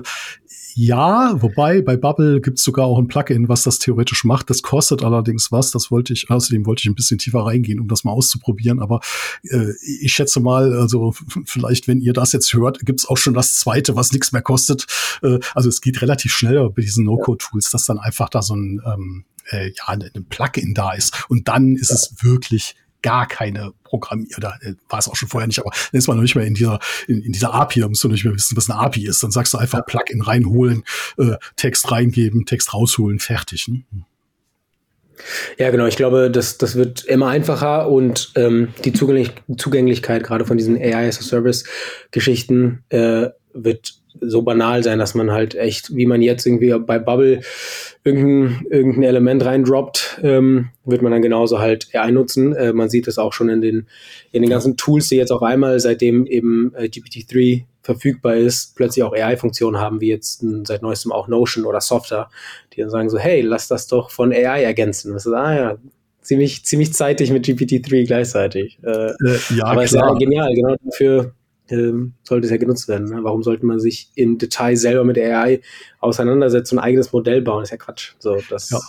[0.75, 4.49] ja, wobei bei Bubble gibt's sogar auch ein Plugin, was das theoretisch macht.
[4.49, 5.71] Das kostet allerdings was.
[5.71, 8.79] Das wollte ich, außerdem wollte ich ein bisschen tiefer reingehen, um das mal auszuprobieren.
[8.79, 9.01] Aber
[9.43, 11.13] äh, ich schätze mal, also
[11.45, 14.85] vielleicht, wenn ihr das jetzt hört, gibt's auch schon das zweite, was nichts mehr kostet.
[15.21, 18.81] Äh, also es geht relativ schnell bei diesen No-Code-Tools, dass dann einfach da so ein
[18.85, 21.25] ähm, äh, ja, ein Plugin da ist.
[21.29, 25.47] Und dann ist es wirklich gar keine Programmier, oder äh, war es auch schon vorher
[25.47, 27.87] nicht, aber dann ist man noch nicht mehr in dieser, in, in dieser API, da
[27.87, 29.23] musst du nicht mehr wissen, was eine API ist.
[29.23, 30.83] Dann sagst du einfach Plugin reinholen,
[31.17, 33.67] äh, Text reingeben, Text rausholen, fertig.
[33.67, 33.83] Ne?
[35.57, 35.85] Ja, genau.
[35.85, 40.77] Ich glaube, das, das wird immer einfacher und ähm, die Zugänglich Zugänglichkeit gerade von diesen
[40.77, 41.65] AI as a Service
[42.11, 46.99] Geschichten äh, wird so banal sein, dass man halt echt, wie man jetzt irgendwie bei
[46.99, 47.41] Bubble
[48.03, 52.53] irgendein, irgendein Element reindroppt, ähm, wird man dann genauso halt AI nutzen.
[52.55, 53.87] Äh, man sieht es auch schon in den,
[54.31, 59.03] in den ganzen Tools, die jetzt auf einmal, seitdem eben äh, GPT-3 verfügbar ist, plötzlich
[59.03, 62.29] auch AI-Funktionen haben, wie jetzt n, seit neuestem auch Notion oder Software,
[62.73, 65.13] die dann sagen so, hey, lass das doch von AI ergänzen.
[65.13, 65.77] Das ist, ah ja,
[66.21, 68.79] ziemlich, ziemlich zeitig mit GPT-3 gleichzeitig.
[68.83, 71.33] Äh, äh ja, aber es ist ja genial, genau dafür
[72.23, 73.09] sollte es ja genutzt werden.
[73.09, 73.23] Ne?
[73.23, 75.61] Warum sollte man sich im Detail selber mit AI
[75.99, 77.61] auseinandersetzen und ein eigenes Modell bauen?
[77.61, 78.13] Das ist ja Quatsch.
[78.19, 78.79] So, das, ja.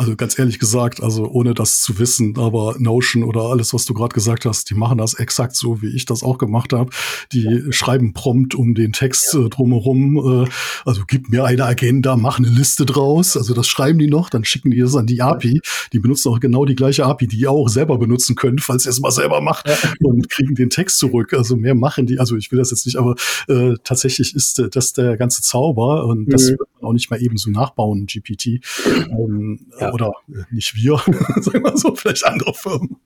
[0.00, 3.92] Also ganz ehrlich gesagt, also ohne das zu wissen, aber Notion oder alles, was du
[3.92, 6.88] gerade gesagt hast, die machen das exakt so, wie ich das auch gemacht habe.
[7.32, 7.60] Die ja.
[7.70, 10.46] schreiben prompt um den Text äh, drumherum.
[10.46, 10.48] Äh,
[10.86, 13.36] also gib mir eine Agenda, mach eine Liste draus.
[13.36, 15.60] Also das schreiben die noch, dann schicken die das an die API.
[15.92, 18.90] Die benutzen auch genau die gleiche API, die ihr auch selber benutzen könnt, falls ihr
[18.92, 19.76] es mal selber macht ja.
[20.00, 21.34] und kriegen den Text zurück.
[21.34, 22.18] Also mehr machen die.
[22.18, 23.16] Also ich will das jetzt nicht, aber
[23.48, 26.30] äh, tatsächlich ist äh, das der ganze Zauber und mhm.
[26.30, 26.60] das wird
[26.90, 28.60] auch nicht mal eben so nachbauen, GPT.
[28.86, 30.98] Ähm, ja oder äh, nicht wir,
[31.40, 32.96] sagen wir so, vielleicht andere Firmen.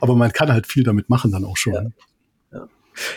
[0.00, 1.72] Aber man kann halt viel damit machen dann auch schon.
[1.72, 1.82] Ja.
[2.52, 2.68] Ja.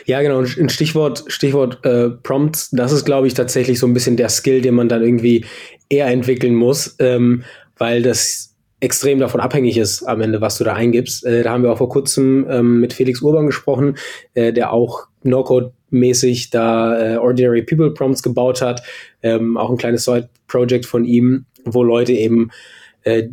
[0.05, 0.39] Ja, genau.
[0.39, 4.61] ein Stichwort, Stichwort äh, Prompts, das ist, glaube ich, tatsächlich so ein bisschen der Skill,
[4.61, 5.45] den man dann irgendwie
[5.89, 7.43] eher entwickeln muss, ähm,
[7.77, 11.25] weil das extrem davon abhängig ist am Ende, was du da eingibst.
[11.25, 13.97] Äh, da haben wir auch vor kurzem ähm, mit Felix Urban gesprochen,
[14.33, 18.83] äh, der auch No-Code-mäßig da äh, Ordinary People Prompts gebaut hat.
[19.23, 22.51] Ähm, auch ein kleines Side-Project von ihm, wo Leute eben
[23.03, 23.29] äh,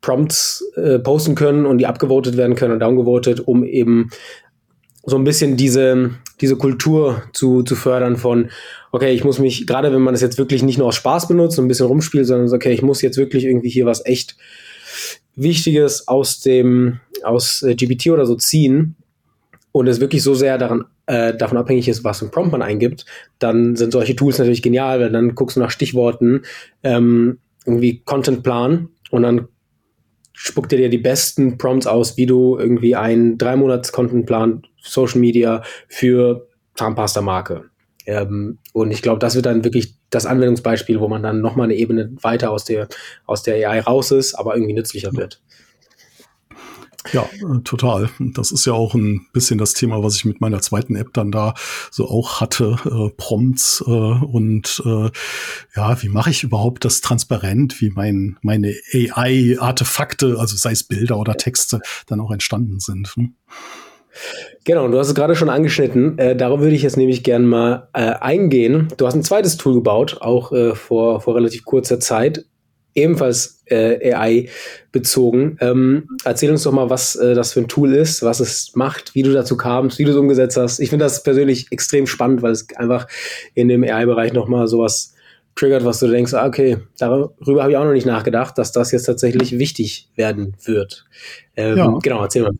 [0.00, 4.10] Prompts äh, posten können und die abgevotet werden können und downgevotet, um eben
[5.04, 8.50] so ein bisschen diese, diese Kultur zu, zu fördern von,
[8.92, 11.58] okay, ich muss mich, gerade wenn man das jetzt wirklich nicht nur aus Spaß benutzt
[11.58, 14.36] und ein bisschen rumspielt, sondern okay, ich muss jetzt wirklich irgendwie hier was echt
[15.34, 18.96] Wichtiges aus dem, aus äh, GPT oder so ziehen
[19.72, 23.06] und es wirklich so sehr daran, äh, davon abhängig ist, was ein Prompt man eingibt,
[23.38, 26.42] dann sind solche Tools natürlich genial, weil dann guckst du nach Stichworten,
[26.82, 29.48] ähm, irgendwie Contentplan und dann
[30.32, 35.20] spuckt er dir die besten Prompts aus, wie du irgendwie einen drei Monats Contentplan Social
[35.20, 37.64] Media für Zahnpasta-Marke.
[38.06, 41.76] Ähm, und ich glaube, das wird dann wirklich das Anwendungsbeispiel, wo man dann nochmal eine
[41.76, 42.88] Ebene weiter aus der,
[43.26, 45.40] aus der AI raus ist, aber irgendwie nützlicher wird.
[47.12, 48.10] Ja, äh, total.
[48.18, 51.32] Das ist ja auch ein bisschen das Thema, was ich mit meiner zweiten App dann
[51.32, 51.54] da
[51.90, 55.10] so auch hatte, äh, Prompts äh, und äh,
[55.74, 61.16] ja, wie mache ich überhaupt das transparent, wie mein, meine AI-Artefakte, also sei es Bilder
[61.16, 63.16] oder Texte, dann auch entstanden sind.
[63.16, 63.34] Hm?
[64.64, 66.18] Genau, du hast es gerade schon angeschnitten.
[66.18, 68.88] Äh, darauf würde ich jetzt nämlich gerne mal äh, eingehen.
[68.96, 72.44] Du hast ein zweites Tool gebaut, auch äh, vor, vor relativ kurzer Zeit
[72.94, 74.48] ebenfalls äh, AI
[74.92, 75.56] bezogen.
[75.60, 79.14] Ähm, erzähl uns doch mal, was äh, das für ein Tool ist, was es macht,
[79.14, 80.80] wie du dazu kamst, wie du es umgesetzt hast.
[80.80, 83.06] Ich finde das persönlich extrem spannend, weil es einfach
[83.54, 85.14] in dem AI-Bereich nochmal sowas
[85.54, 88.92] triggert, was du denkst, ah, okay, darüber habe ich auch noch nicht nachgedacht, dass das
[88.92, 91.04] jetzt tatsächlich wichtig werden wird.
[91.60, 91.98] Ähm, ja.
[92.02, 92.52] Genau, erzähl mal.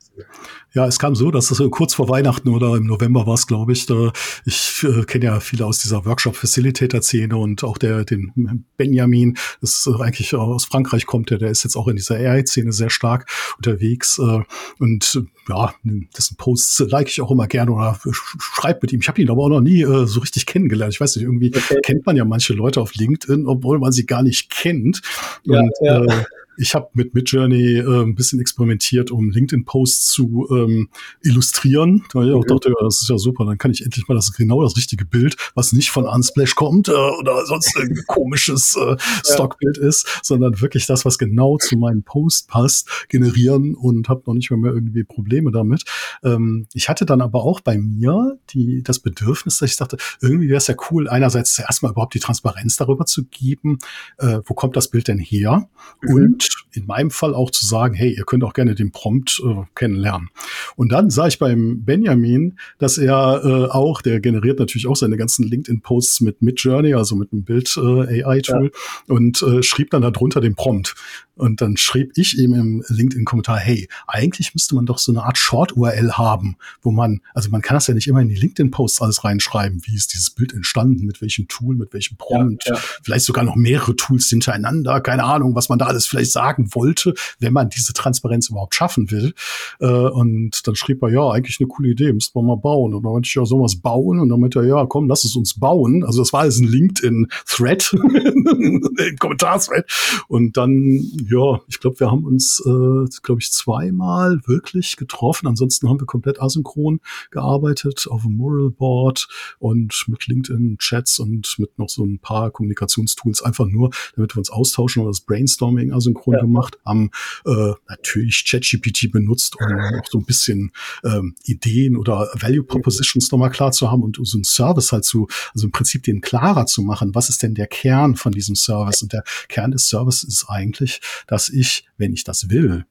[0.73, 3.73] Ja, es kam so, dass es kurz vor Weihnachten oder im November war es, glaube
[3.73, 3.87] ich.
[3.87, 4.13] Da,
[4.45, 10.01] ich äh, kenne ja viele aus dieser Workshop-Facilitator-Szene und auch der, den Benjamin, das ist
[10.01, 14.21] eigentlich aus Frankreich kommt, der, der ist jetzt auch in dieser AI-Szene sehr stark unterwegs.
[14.21, 14.43] Äh,
[14.79, 15.75] und ja,
[16.17, 17.99] dessen Posts like ich auch immer gerne oder
[18.39, 19.01] schreibe mit ihm.
[19.01, 20.95] Ich habe ihn aber auch noch nie äh, so richtig kennengelernt.
[20.95, 21.81] Ich weiß nicht, irgendwie okay.
[21.83, 25.03] kennt man ja manche Leute auf LinkedIn, obwohl man sie gar nicht kennt.
[25.43, 26.05] Ja, und ja.
[26.05, 26.25] Äh,
[26.57, 30.89] ich habe mit Midjourney äh, ein bisschen experimentiert, um LinkedIn-Posts zu ähm,
[31.23, 32.05] illustrieren.
[32.13, 34.33] Da ich auch dachte, ja, das ist ja super, dann kann ich endlich mal das
[34.33, 38.97] genau das richtige Bild, was nicht von Unsplash kommt äh, oder sonst ein komisches äh,
[39.25, 39.89] Stockbild ja.
[39.89, 44.51] ist, sondern wirklich das, was genau zu meinem Post passt, generieren und habe noch nicht
[44.51, 45.85] mehr, mehr irgendwie Probleme damit.
[46.23, 50.49] Ähm, ich hatte dann aber auch bei mir die, das Bedürfnis, dass ich dachte, irgendwie
[50.49, 53.79] wäre es ja cool, einerseits erstmal überhaupt die Transparenz darüber zu geben,
[54.19, 55.69] äh, wo kommt das Bild denn her?
[56.03, 56.15] Mhm.
[56.15, 56.40] Und
[56.73, 60.31] in meinem Fall auch zu sagen, hey, ihr könnt auch gerne den Prompt äh, kennenlernen.
[60.77, 65.17] Und dann sah ich beim Benjamin, dass er äh, auch, der generiert natürlich auch seine
[65.17, 70.55] ganzen LinkedIn-Posts mit Midjourney, also mit einem Bild-AI-Tool, äh, und äh, schrieb dann darunter den
[70.55, 70.95] Prompt.
[71.41, 75.39] Und dann schrieb ich ihm im LinkedIn-Kommentar, hey, eigentlich müsste man doch so eine Art
[75.39, 79.25] Short-URL haben, wo man, also man kann das ja nicht immer in die LinkedIn-Posts alles
[79.25, 82.81] reinschreiben, wie ist dieses Bild entstanden, mit welchem Tool, mit welchem Prompt, ja, ja.
[83.03, 87.15] vielleicht sogar noch mehrere Tools hintereinander, keine Ahnung, was man da alles vielleicht sagen wollte,
[87.39, 89.35] wenn man diese Transparenz überhaupt schaffen will.
[89.81, 92.95] Äh, und dann schrieb er, ja, eigentlich eine coole Idee, müsste man mal bauen.
[92.95, 94.19] Und dann meinte ich, ja, soll was bauen?
[94.21, 96.05] Und dann meinte er, ja, komm, lass es uns bauen.
[96.05, 97.91] Also das war alles ein LinkedIn-Thread,
[99.19, 99.85] Kommentar-Thread.
[100.29, 105.47] Und dann ja, ich glaube, wir haben uns, äh, glaube ich, zweimal wirklich getroffen.
[105.47, 111.79] Ansonsten haben wir komplett asynchron gearbeitet auf dem Mural Board und mit LinkedIn-Chats und mit
[111.79, 116.20] noch so ein paar Kommunikationstools, einfach nur, damit wir uns austauschen oder das Brainstorming asynchron
[116.27, 116.41] ja.
[116.41, 117.11] gemacht, haben
[117.47, 119.67] äh, natürlich ChatGPT benutzt, um
[120.01, 120.73] auch so ein bisschen
[121.05, 125.29] ähm, Ideen oder Value Propositions nochmal klar zu haben und so einen Service halt zu,
[125.55, 127.15] also im Prinzip den klarer zu machen.
[127.15, 129.03] Was ist denn der Kern von diesem Service?
[129.03, 132.87] Und der Kern des Service ist eigentlich, dass ich, wenn ich das will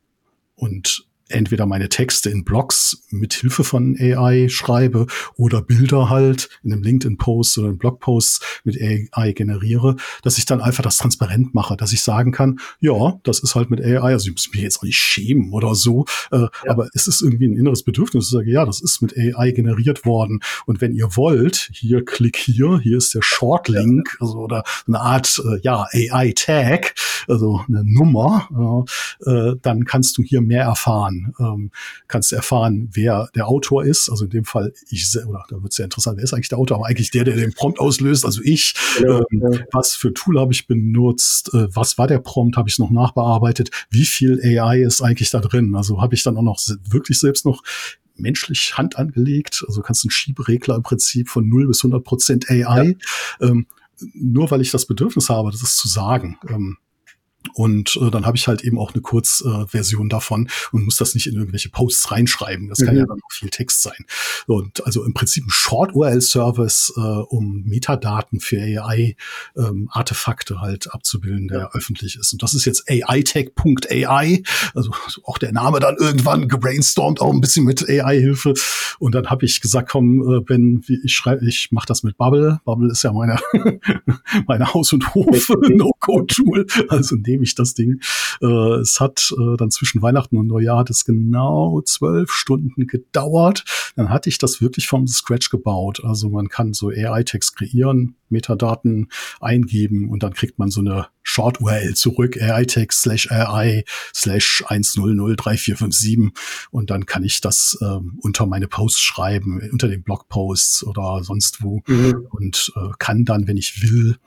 [0.55, 6.73] und entweder meine Texte in Blogs mit Hilfe von AI schreibe oder Bilder halt in
[6.73, 11.77] einem LinkedIn-Post oder einem Blogpost mit AI generiere, dass ich dann einfach das transparent mache,
[11.77, 14.79] dass ich sagen kann, ja, das ist halt mit AI, also ich muss mich jetzt
[14.79, 16.49] auch nicht schämen oder so, äh, ja.
[16.67, 20.05] aber es ist irgendwie ein inneres Bedürfnis, ich sage, ja, das ist mit AI generiert
[20.05, 20.39] worden.
[20.65, 25.41] Und wenn ihr wollt, hier klick hier, hier ist der Shortlink, also oder eine Art,
[25.45, 26.95] äh, ja, AI-Tag,
[27.27, 28.87] also eine Nummer,
[29.25, 31.71] äh, dann kannst du hier mehr erfahren ähm,
[32.07, 34.09] kannst erfahren, wer der Autor ist.
[34.09, 36.57] Also in dem Fall ich, oder da wird es sehr interessant, wer ist eigentlich der
[36.57, 38.73] Autor, aber eigentlich der, der den Prompt auslöst, also ich.
[38.97, 39.59] Genau, ähm, ja.
[39.71, 41.53] Was für Tool habe ich benutzt?
[41.53, 42.57] Äh, was war der Prompt?
[42.57, 43.69] Habe ich noch nachbearbeitet?
[43.89, 45.75] Wie viel AI ist eigentlich da drin?
[45.75, 47.63] Also habe ich dann auch noch wirklich selbst noch
[48.15, 49.63] menschlich Hand angelegt.
[49.67, 52.95] Also kannst du einen Schieberegler im Prinzip von 0 bis 100 Prozent AI.
[53.39, 53.47] Ja.
[53.47, 53.67] Ähm,
[54.13, 56.37] nur weil ich das Bedürfnis habe, das ist zu sagen.
[56.47, 56.77] Ähm,
[57.59, 61.13] und äh, dann habe ich halt eben auch eine Kurzversion äh, davon und muss das
[61.13, 62.69] nicht in irgendwelche Posts reinschreiben.
[62.69, 62.85] Das mhm.
[62.85, 64.05] kann ja dann auch viel Text sein.
[64.47, 71.59] Und also im Prinzip ein Short-URL-Service, äh, um Metadaten für AI-Artefakte ähm, halt abzubilden, der
[71.59, 71.69] ja.
[71.73, 72.31] öffentlich ist.
[72.31, 74.41] Und das ist jetzt aitech.ai,
[74.73, 74.91] also
[75.25, 78.53] auch der Name dann irgendwann gebrainstormt, auch ein bisschen mit AI-Hilfe.
[78.99, 82.61] Und dann habe ich gesagt, komm, äh, Ben, ich schreibe, ich mache das mit Bubble.
[82.63, 83.37] Bubble ist ja meine,
[84.47, 86.65] meine Haus- und Hof-No-Code-Tool.
[86.87, 88.01] Also nehme ich das Ding.
[88.41, 88.45] Äh,
[88.81, 93.63] es hat äh, dann zwischen Weihnachten und Neujahr hat es genau zwölf Stunden gedauert.
[93.95, 96.01] Dann hatte ich das wirklich vom Scratch gebaut.
[96.03, 99.09] Also man kann so AI-Text kreieren, Metadaten
[99.39, 103.83] eingeben und dann kriegt man so eine Short-URL zurück, AI-Text slash AI
[104.15, 106.31] slash 1003457
[106.71, 111.61] und dann kann ich das ähm, unter meine Posts schreiben, unter den Blogposts oder sonst
[111.61, 112.27] wo mhm.
[112.31, 114.17] und äh, kann dann, wenn ich will,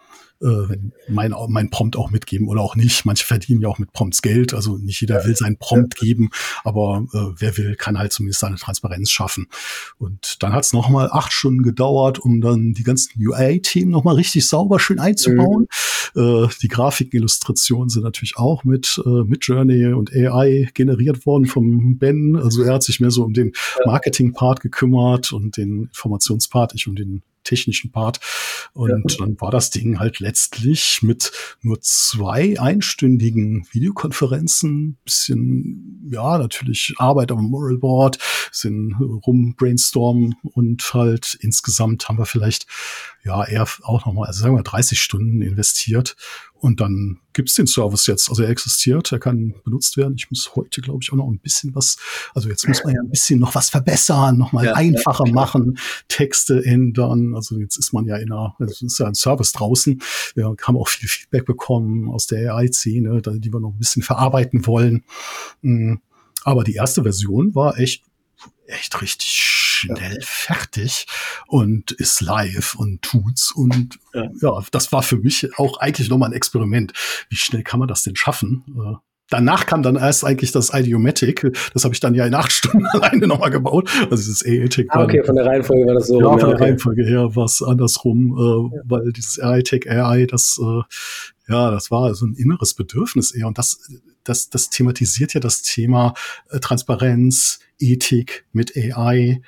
[0.43, 0.77] äh,
[1.09, 3.05] mein, mein Prompt auch mitgeben oder auch nicht.
[3.05, 6.31] Manche verdienen ja auch mit Prompts Geld, also nicht jeder will sein Prompt geben,
[6.65, 9.47] aber äh, wer will, kann halt zumindest seine Transparenz schaffen.
[9.99, 14.47] Und dann hat es nochmal acht Stunden gedauert, um dann die ganzen UI-Themen nochmal richtig
[14.47, 15.67] sauber schön einzubauen.
[16.15, 16.45] Mhm.
[16.45, 21.47] Äh, die Grafiken, Illustrationen sind natürlich auch mit, äh, mit Journey und AI generiert worden
[21.47, 22.37] vom Ben.
[22.37, 23.53] Also er hat sich mehr so um den
[23.85, 28.21] Marketing-Part gekümmert und den Informationspart, ich um den technischen Part.
[28.73, 29.19] Und ja.
[29.19, 37.33] dann war das Ding halt letztlich mit nur zwei einstündigen Videokonferenzen, bisschen, ja, natürlich Arbeit
[37.33, 38.19] am Moral Board,
[38.51, 38.95] sind
[39.27, 42.67] rum brainstormen und halt insgesamt haben wir vielleicht
[43.25, 46.17] ja, er auch nochmal, also sagen wir 30 Stunden investiert
[46.55, 48.29] und dann gibt's den Service jetzt.
[48.29, 50.15] Also er existiert, er kann benutzt werden.
[50.17, 51.97] Ich muss heute, glaube ich, auch noch ein bisschen was,
[52.35, 55.79] also jetzt muss man ja ein bisschen noch was verbessern, nochmal ja, einfacher ja, machen,
[56.09, 57.35] Texte ändern.
[57.35, 60.03] Also jetzt ist man ja in einer, es ist ja ein Service draußen.
[60.35, 64.67] Wir haben auch viel Feedback bekommen aus der AI-Szene, die wir noch ein bisschen verarbeiten
[64.67, 65.05] wollen.
[65.63, 65.97] Mm,
[66.43, 68.05] aber die erste Version war echt,
[68.67, 70.21] echt richtig schnell ja.
[70.23, 71.07] fertig
[71.47, 73.53] und ist live und tut's.
[73.53, 74.29] Und ja.
[74.41, 76.93] ja, das war für mich auch eigentlich nochmal ein Experiment.
[77.29, 78.65] Wie schnell kann man das denn schaffen?
[78.77, 78.97] Äh,
[79.29, 81.51] danach kam dann erst eigentlich das Idiomatic.
[81.73, 83.91] Das habe ich dann ja in acht Stunden alleine nochmal gebaut.
[84.11, 84.89] Also dieses AITIC.
[84.91, 86.21] Ah, okay, von der Reihenfolge war das so.
[86.21, 86.65] Ja, von ja, der okay.
[86.65, 88.83] Reihenfolge her war es andersrum, äh, ja.
[88.85, 90.83] weil dieses AITIC AI, das, äh,
[91.53, 93.47] ja, das war so ein inneres Bedürfnis eher.
[93.47, 93.79] Und das,
[94.25, 96.15] das, das thematisiert ja das Thema
[96.51, 99.43] äh, Transparenz, Ethik, mit AI.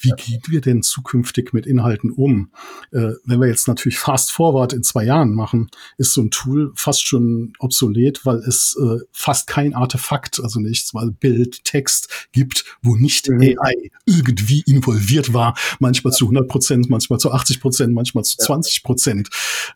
[0.00, 2.50] Wie gehen wir denn zukünftig mit Inhalten um?
[2.92, 5.68] Äh, wenn wir jetzt natürlich Fast Forward in zwei Jahren machen,
[5.98, 10.94] ist so ein Tool fast schon obsolet, weil es äh, fast kein Artefakt, also nichts,
[10.94, 13.40] weil Bild, Text gibt, wo nicht mhm.
[13.40, 15.56] AI irgendwie involviert war.
[15.78, 19.28] Manchmal zu 100 Prozent, manchmal zu 80 Prozent, manchmal zu 20 Prozent.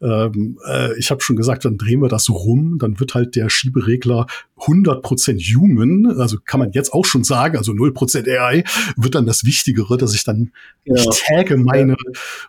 [0.02, 3.50] Ähm, äh, ich habe schon gesagt, dann drehen wir das rum, dann wird halt der
[3.50, 4.26] Schieberegler
[4.62, 8.64] 100 Prozent human, also kann man jetzt auch schon sagen, also 0 Prozent AI,
[8.96, 10.52] wird dann das Wichtigere, dass ich dann,
[10.84, 10.94] ja.
[10.94, 11.96] ich tagge meine,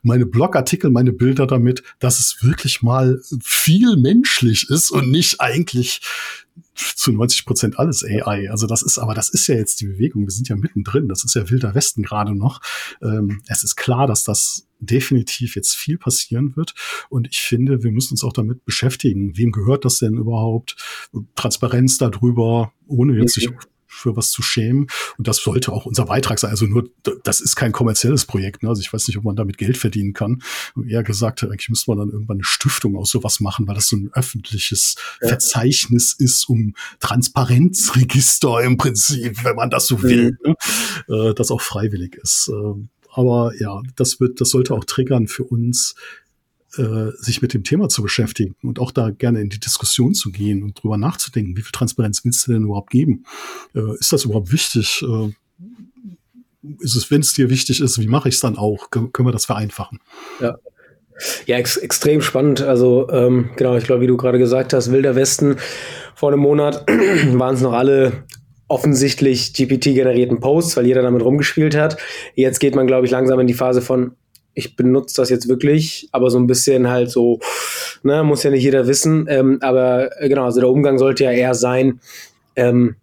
[0.03, 6.01] meine Blogartikel, meine Bilder damit, dass es wirklich mal viel menschlich ist und nicht eigentlich
[6.73, 8.49] zu 90 Prozent alles AI.
[8.49, 10.23] Also das ist, aber das ist ja jetzt die Bewegung.
[10.23, 11.07] Wir sind ja mittendrin.
[11.07, 12.61] Das ist ja wilder Westen gerade noch.
[13.01, 16.73] Ähm, es ist klar, dass das definitiv jetzt viel passieren wird.
[17.09, 19.37] Und ich finde, wir müssen uns auch damit beschäftigen.
[19.37, 20.75] Wem gehört das denn überhaupt?
[21.35, 23.49] Transparenz darüber, ohne jetzt sich
[24.01, 24.87] für was zu schämen.
[25.17, 26.51] Und das sollte auch unser Beitrag sein.
[26.51, 26.89] Also nur,
[27.23, 28.63] das ist kein kommerzielles Projekt.
[28.63, 28.69] Ne?
[28.69, 30.41] Also ich weiß nicht, ob man damit Geld verdienen kann.
[30.75, 33.87] Und eher gesagt, eigentlich müsste man dann irgendwann eine Stiftung aus sowas machen, weil das
[33.87, 35.29] so ein öffentliches ja.
[35.29, 40.55] Verzeichnis ist um Transparenzregister im Prinzip, wenn man das so will, mhm.
[41.07, 41.29] ne?
[41.29, 42.49] äh, das auch freiwillig ist.
[42.51, 45.95] Äh, aber ja, das wird, das sollte auch triggern für uns,
[46.77, 50.31] äh, sich mit dem Thema zu beschäftigen und auch da gerne in die Diskussion zu
[50.31, 53.25] gehen und drüber nachzudenken, wie viel Transparenz willst du denn überhaupt geben?
[53.75, 55.03] Äh, ist das überhaupt wichtig?
[55.03, 55.31] Äh,
[56.79, 58.89] ist es, wenn es dir wichtig ist, wie mache ich es dann auch?
[58.91, 59.99] können wir das vereinfachen?
[60.39, 60.57] Ja.
[61.45, 62.61] Ja, ex extrem spannend.
[62.61, 65.57] Also ähm, genau, ich glaube, wie du gerade gesagt hast, Wilder Westen
[66.15, 66.85] vor einem Monat
[67.33, 68.23] waren es noch alle
[68.67, 71.97] offensichtlich GPT-generierten Posts, weil jeder damit rumgespielt hat.
[72.35, 74.15] Jetzt geht man, glaube ich, langsam in die Phase von,
[74.53, 77.39] ich benutze das jetzt wirklich, aber so ein bisschen halt so,
[78.03, 79.27] ne, muss ja nicht jeder wissen.
[79.29, 81.99] Ähm, aber äh, genau, also der Umgang sollte ja eher sein,
[82.55, 82.95] ähm,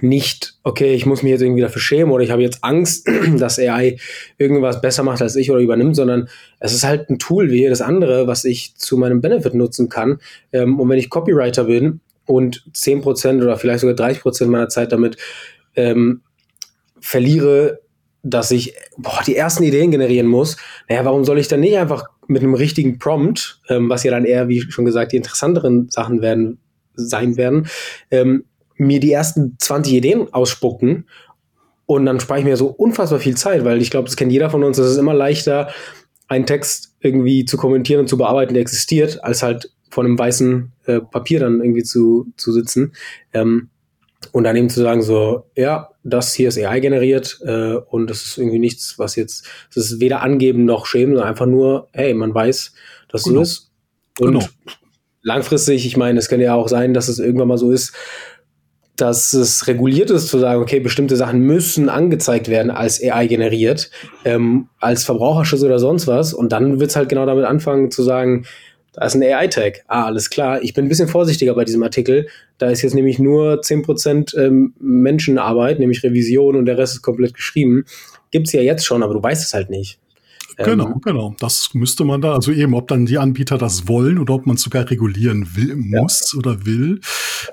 [0.00, 3.08] nicht, okay, ich muss mich jetzt irgendwie dafür schämen oder ich habe jetzt Angst,
[3.38, 3.96] dass AI
[4.38, 6.28] irgendwas besser macht als ich oder übernimmt, sondern
[6.58, 10.18] es ist halt ein Tool wie jedes andere, was ich zu meinem Benefit nutzen kann.
[10.52, 15.16] Ähm, und wenn ich Copywriter bin und 10% oder vielleicht sogar 30% meiner Zeit damit
[15.76, 16.22] ähm,
[17.00, 17.80] verliere,
[18.24, 20.56] dass ich boah, die ersten Ideen generieren muss,
[20.88, 24.24] naja, warum soll ich dann nicht einfach mit einem richtigen Prompt, ähm, was ja dann
[24.24, 26.58] eher, wie schon gesagt, die interessanteren Sachen werden,
[26.94, 27.68] sein werden,
[28.10, 28.44] ähm,
[28.76, 31.06] mir die ersten 20 Ideen ausspucken
[31.86, 34.50] und dann spare ich mir so unfassbar viel Zeit, weil ich glaube, das kennt jeder
[34.50, 35.68] von uns, es ist immer leichter,
[36.28, 40.72] einen Text irgendwie zu kommentieren und zu bearbeiten, der existiert, als halt vor einem weißen
[40.86, 42.94] äh, Papier dann irgendwie zu, zu sitzen.
[43.32, 43.68] Ähm,
[44.32, 48.24] und dann eben zu sagen, so, ja, das hier ist AI generiert äh, und das
[48.24, 52.14] ist irgendwie nichts, was jetzt, das ist weder angeben noch schämen, sondern einfach nur, hey,
[52.14, 52.72] man weiß,
[53.08, 53.36] dass genau.
[53.36, 53.70] so ist.
[54.20, 54.46] Und genau.
[55.22, 57.94] langfristig, ich meine, es kann ja auch sein, dass es irgendwann mal so ist,
[58.96, 63.90] dass es reguliert ist, zu sagen, okay, bestimmte Sachen müssen angezeigt werden als AI generiert,
[64.24, 66.32] ähm, als Verbraucherschutz oder sonst was.
[66.32, 68.46] Und dann wird es halt genau damit anfangen zu sagen,
[68.94, 69.84] da ist ein AI-Tag.
[69.88, 70.62] Ah, alles klar.
[70.62, 72.28] Ich bin ein bisschen vorsichtiger bei diesem Artikel.
[72.58, 77.34] Da ist jetzt nämlich nur 10% ähm, Menschenarbeit, nämlich Revision und der Rest ist komplett
[77.34, 77.84] geschrieben.
[78.30, 79.98] Gibt's ja jetzt schon, aber du weißt es halt nicht.
[80.56, 81.34] Genau, ähm, genau.
[81.40, 84.56] Das müsste man da, also eben, ob dann die Anbieter das wollen oder ob man
[84.56, 86.38] es sogar regulieren will, muss ja.
[86.38, 87.00] oder will.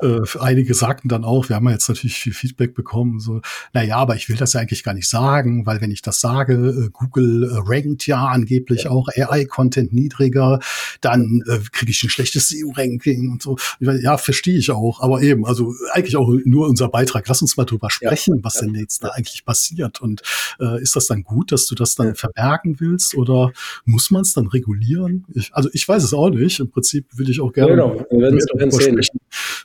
[0.02, 3.42] Äh, einige sagten dann auch, wir haben ja jetzt natürlich viel Feedback bekommen, so,
[3.74, 6.20] na ja, aber ich will das ja eigentlich gar nicht sagen, weil wenn ich das
[6.20, 8.92] sage, äh, Google äh, rankt ja angeblich ja.
[8.92, 10.60] auch AI-Content niedriger,
[11.02, 13.58] dann äh, kriege ich ein schlechtes SEO-Ranking und so.
[13.80, 17.28] Ja, verstehe ich auch, aber eben, also eigentlich auch nur unser Beitrag.
[17.28, 18.44] Lass uns mal drüber sprechen, ja.
[18.44, 20.22] was denn jetzt da eigentlich passiert und
[20.60, 23.16] äh, ist das dann gut, dass du das dann verbergen willst?
[23.22, 23.52] oder
[23.86, 25.26] muss man es dann regulieren?
[25.34, 26.60] Ich, also ich weiß es auch nicht.
[26.60, 28.06] Im Prinzip will ich auch gerne genau.
[28.10, 29.20] darüber sprechen,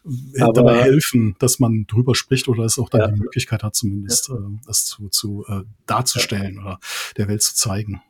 [0.04, 0.15] Aber
[0.54, 3.06] dabei helfen, dass man drüber spricht oder es auch dann ja.
[3.08, 4.34] die Möglichkeit hat, zumindest ja.
[4.34, 6.60] äh, das zu, zu äh, darzustellen ja.
[6.62, 6.80] oder
[7.16, 8.02] der Welt zu zeigen.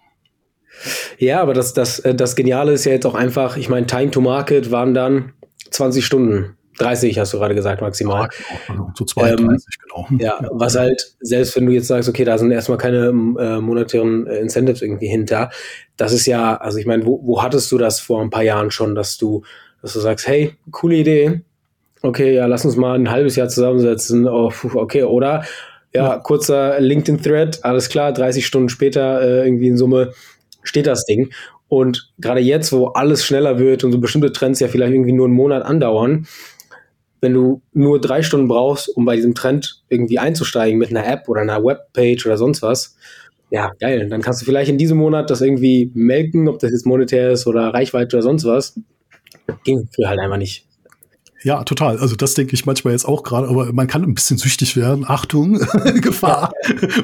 [1.18, 4.10] Ja, aber das, das, äh, das Geniale ist ja jetzt auch einfach, ich meine, Time
[4.10, 5.32] to Market waren dann
[5.70, 6.56] 20 Stunden.
[6.78, 8.28] 30 hast du gerade gesagt, maximal.
[8.68, 10.22] Ja, so 32, ähm, genau.
[10.22, 13.06] Ja, was halt, selbst wenn du jetzt sagst, okay, da sind erstmal keine
[13.38, 15.50] äh, monetären äh, Incentives irgendwie hinter,
[15.96, 18.70] das ist ja, also ich meine, wo, wo hattest du das vor ein paar Jahren
[18.70, 19.42] schon, dass du,
[19.80, 21.40] dass du sagst, hey, coole Idee,
[22.06, 25.44] okay, ja, lass uns mal ein halbes Jahr zusammensetzen, oh, okay, oder
[25.92, 30.12] ja, kurzer LinkedIn-Thread, alles klar, 30 Stunden später äh, irgendwie in Summe
[30.62, 31.30] steht das Ding.
[31.68, 35.26] Und gerade jetzt, wo alles schneller wird und so bestimmte Trends ja vielleicht irgendwie nur
[35.26, 36.26] einen Monat andauern,
[37.20, 41.28] wenn du nur drei Stunden brauchst, um bei diesem Trend irgendwie einzusteigen mit einer App
[41.28, 42.96] oder einer Webpage oder sonst was,
[43.50, 44.08] ja, geil.
[44.08, 47.46] Dann kannst du vielleicht in diesem Monat das irgendwie melken, ob das jetzt monetär ist
[47.46, 48.78] oder Reichweite oder sonst was.
[49.64, 50.66] Ging für halt einfach nicht.
[51.46, 51.98] Ja, total.
[51.98, 55.04] Also das denke ich manchmal jetzt auch gerade, aber man kann ein bisschen süchtig werden.
[55.06, 55.52] Achtung,
[56.00, 56.52] Gefahr.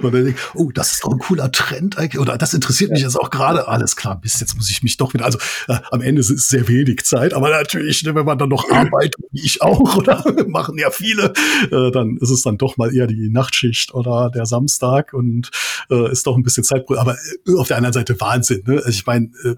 [0.02, 2.20] Dann denkt, oh, das ist doch ein cooler Trend eigentlich.
[2.20, 3.68] Oder das interessiert mich jetzt auch gerade.
[3.68, 5.26] Alles klar, bis jetzt muss ich mich doch wieder.
[5.26, 5.38] Also
[5.68, 8.68] äh, am Ende ist es sehr wenig Zeit, aber natürlich, ne, wenn man dann noch
[8.68, 11.32] arbeitet, wie ich auch, oder machen ja viele,
[11.70, 15.50] äh, dann ist es dann doch mal eher die Nachtschicht oder der Samstag und
[15.88, 16.84] äh, ist doch ein bisschen Zeit.
[16.88, 17.14] Aber
[17.46, 18.64] äh, auf der anderen Seite Wahnsinn.
[18.66, 18.78] Ne?
[18.78, 19.54] Also ich meine, äh,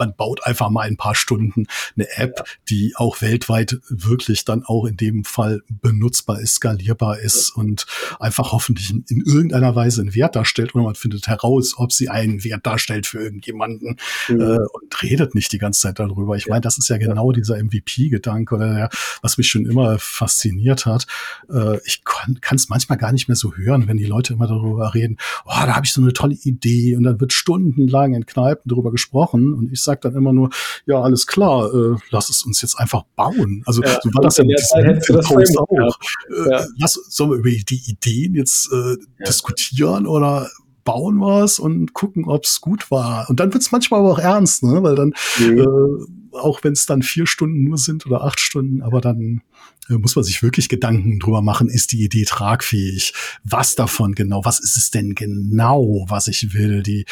[0.00, 4.86] man baut einfach mal ein paar Stunden eine App, die auch weltweit wirklich dann auch
[4.86, 7.86] in dem Fall benutzbar ist, skalierbar ist und
[8.18, 12.08] einfach hoffentlich in, in irgendeiner Weise einen Wert darstellt oder man findet heraus, ob sie
[12.08, 13.98] einen Wert darstellt für irgendjemanden
[14.28, 14.40] mhm.
[14.40, 16.34] äh, und redet nicht die ganze Zeit darüber.
[16.36, 18.88] Ich meine, das ist ja genau dieser MVP-Gedanke oder der,
[19.22, 21.06] was mich schon immer fasziniert hat.
[21.52, 24.94] Äh, ich kann es manchmal gar nicht mehr so hören, wenn die Leute immer darüber
[24.94, 28.68] reden, oh, da habe ich so eine tolle Idee und dann wird stundenlang in Kneipen
[28.68, 30.50] darüber gesprochen und ich sage dann immer nur,
[30.86, 33.62] ja, alles klar, äh, lass es uns jetzt einfach bauen.
[33.66, 33.98] Also ja.
[34.02, 35.98] so war das in diesem Post auch.
[36.28, 36.66] Äh, ja.
[36.78, 39.26] Lass, sollen wir über die Ideen jetzt äh, ja.
[39.26, 40.48] diskutieren oder
[40.84, 43.28] bauen wir es und gucken, ob es gut war.
[43.28, 44.82] Und dann wird es manchmal aber auch ernst, ne?
[44.82, 45.58] weil dann, mhm.
[45.58, 49.42] äh, auch wenn es dann vier Stunden nur sind oder acht Stunden, aber dann
[49.88, 53.12] äh, muss man sich wirklich Gedanken drüber machen, ist die Idee tragfähig?
[53.44, 54.44] Was davon genau?
[54.44, 56.82] Was ist es denn genau, was ich will?
[56.82, 57.04] Die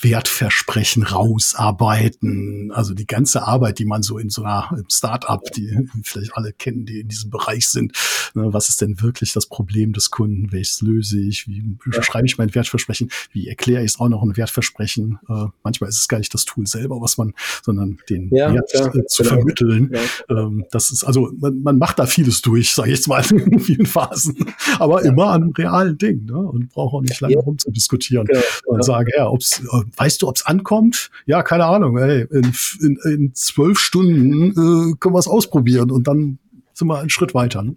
[0.00, 2.72] Wertversprechen rausarbeiten.
[2.72, 6.86] Also die ganze Arbeit, die man so in so einer Start-up, die vielleicht alle kennen,
[6.86, 7.92] die in diesem Bereich sind.
[8.34, 10.52] Ne, was ist denn wirklich das Problem des Kunden?
[10.52, 11.46] Welches löse ich?
[11.48, 12.02] Wie ja.
[12.02, 13.10] schreibe ich mein Wertversprechen?
[13.32, 15.18] Wie erkläre ich es auch noch ein Wertversprechen?
[15.28, 17.32] Äh, manchmal ist es gar nicht das Tool selber, was man,
[17.62, 19.36] sondern den ja, Wert ja, äh, zu genau.
[19.36, 19.92] vermitteln.
[20.28, 23.60] Ähm, das ist also, man, man macht da vieles durch, sage ich jetzt mal in
[23.60, 26.38] vielen Phasen, aber immer an realen Dingen ne?
[26.38, 28.40] und braucht auch nicht lange rumzudiskutieren genau.
[28.66, 31.10] und sagen, ja, ob's äh, weißt du, ob es ankommt?
[31.26, 31.98] Ja, keine Ahnung.
[31.98, 36.38] Ey, in, in, in zwölf Stunden äh, können wir es ausprobieren und dann
[36.72, 37.62] sind wir einen Schritt weiter.
[37.62, 37.76] Ne?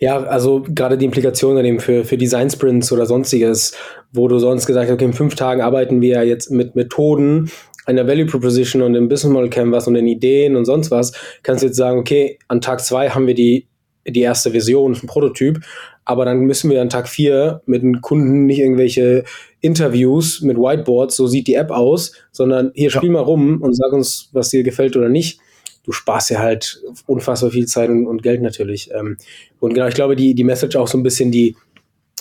[0.00, 3.74] Ja, also gerade die Implikationen eben für, für Design Sprints oder sonstiges,
[4.12, 7.50] wo du sonst gesagt hast, okay, in fünf Tagen arbeiten wir jetzt mit Methoden,
[7.84, 11.62] einer Value Proposition und im Business Model Canvas und den Ideen und sonst was, kannst
[11.62, 13.66] du jetzt sagen, okay, an Tag zwei haben wir die,
[14.06, 15.60] die erste Version, ein Prototyp,
[16.04, 19.24] aber dann müssen wir an Tag vier mit den Kunden nicht irgendwelche
[19.62, 22.98] Interviews mit Whiteboards, so sieht die App aus, sondern hier ja.
[22.98, 25.40] spiel mal rum und sag uns, was dir gefällt oder nicht.
[25.84, 28.90] Du sparst ja halt unfassbar viel Zeit und, und Geld natürlich.
[28.92, 29.16] Ähm,
[29.60, 31.56] und genau, ich glaube, die, die Message auch so ein bisschen, die,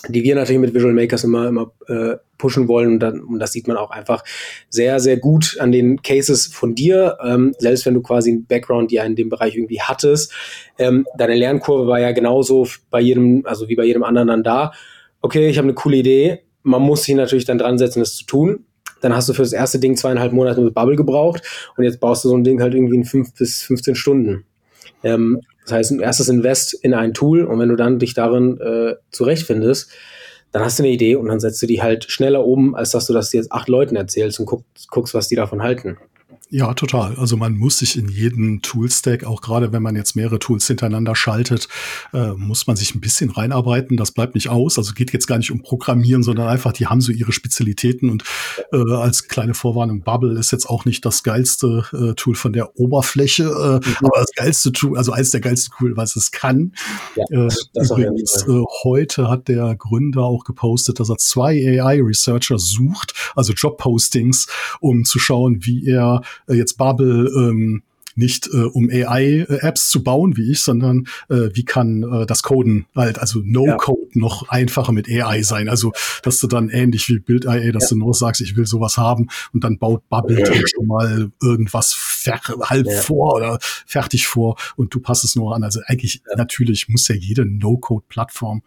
[0.07, 2.93] die wir natürlich mit Visual Makers immer, immer äh, pushen wollen.
[2.93, 4.23] Und, dann, und das sieht man auch einfach
[4.69, 7.17] sehr, sehr gut an den Cases von dir.
[7.23, 10.31] Ähm, selbst wenn du quasi einen Background ja in dem Bereich irgendwie hattest.
[10.77, 14.71] Ähm, deine Lernkurve war ja genauso bei jedem, also wie bei jedem anderen dann da.
[15.21, 18.25] Okay, ich habe eine coole Idee, man muss sich natürlich dann dran setzen, das zu
[18.25, 18.65] tun.
[19.01, 21.41] Dann hast du für das erste Ding zweieinhalb Monate mit Bubble gebraucht
[21.75, 24.45] und jetzt baust du so ein Ding halt irgendwie in fünf bis 15 Stunden.
[25.03, 28.59] Ähm, das heißt, ein erstes Invest in ein Tool und wenn du dann dich darin
[28.59, 29.91] äh, zurechtfindest,
[30.51, 33.07] dann hast du eine Idee und dann setzt du die halt schneller um, als dass
[33.07, 35.97] du das jetzt acht Leuten erzählst und guckst, guckst was die davon halten.
[36.53, 37.15] Ja, total.
[37.15, 41.15] Also man muss sich in jeden Toolstack, auch gerade wenn man jetzt mehrere Tools hintereinander
[41.15, 41.69] schaltet,
[42.11, 43.95] äh, muss man sich ein bisschen reinarbeiten.
[43.95, 44.77] Das bleibt nicht aus.
[44.77, 48.09] Also geht jetzt gar nicht um Programmieren, sondern einfach, die haben so ihre Spezialitäten.
[48.09, 48.25] Und
[48.73, 52.77] äh, als kleine Vorwarnung, Bubble ist jetzt auch nicht das geilste äh, Tool von der
[52.77, 53.95] Oberfläche, äh, mhm.
[54.01, 56.73] aber das geilste Tool, also eins der geilsten Tool, was es kann.
[57.15, 63.13] Ja, das übrigens, äh, heute hat der Gründer auch gepostet, dass er zwei AI-Researcher sucht,
[63.37, 64.47] also Job-Postings,
[64.81, 67.83] um zu schauen, wie er äh, jetzt Babel ähm,
[68.15, 72.85] nicht äh, um AI-Apps zu bauen wie ich, sondern äh, wie kann äh, das Coden
[72.95, 74.21] halt, also No-Code ja.
[74.21, 75.69] noch einfacher mit AI sein.
[75.69, 75.93] Also,
[76.23, 77.89] dass du dann ähnlich wie Build AI, dass ja.
[77.89, 80.45] du nur sagst, ich will sowas haben und dann baut Bubble ja.
[80.67, 82.25] schon mal irgendwas
[82.63, 85.63] halb vor oder fertig vor und du passt es nur an.
[85.63, 88.61] Also eigentlich natürlich muss ja jede No-Code-Plattform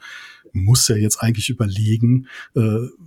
[0.54, 2.60] muss ja jetzt eigentlich überlegen, äh,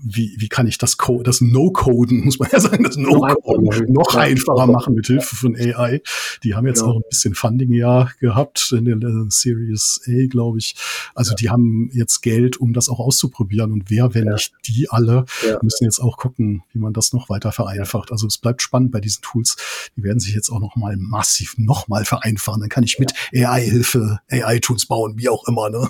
[0.03, 4.15] wie, wie kann ich das Code, das No-Coden, muss man ja sagen, das No-Coden noch
[4.15, 6.01] einfacher machen mit Hilfe von AI.
[6.43, 6.87] Die haben jetzt ja.
[6.87, 10.75] auch ein bisschen Funding ja gehabt in der Series A, glaube ich.
[11.15, 11.35] Also ja.
[11.35, 13.71] die haben jetzt Geld, um das auch auszuprobieren.
[13.71, 14.33] Und wer, wenn ja.
[14.33, 15.25] nicht die alle,
[15.61, 18.11] müssen jetzt auch gucken, wie man das noch weiter vereinfacht.
[18.11, 19.55] Also es bleibt spannend bei diesen Tools.
[19.95, 22.61] Die werden sich jetzt auch noch mal massiv noch mal vereinfachen.
[22.61, 25.69] Dann kann ich mit AI-Hilfe AI-Tools bauen, wie auch immer.
[25.69, 25.87] Ne?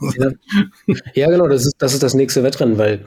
[1.13, 1.29] Ja.
[1.29, 3.05] genau, das ist, das ist das nächste Wettrennen, weil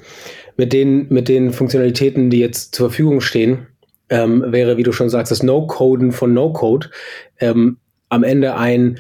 [0.57, 3.67] mit den, mit den Funktionalitäten, die jetzt zur Verfügung stehen,
[4.09, 6.91] ähm, wäre, wie du schon sagst, das No-Coden von No-Code
[7.39, 7.79] ähm,
[8.09, 8.99] am Ende ein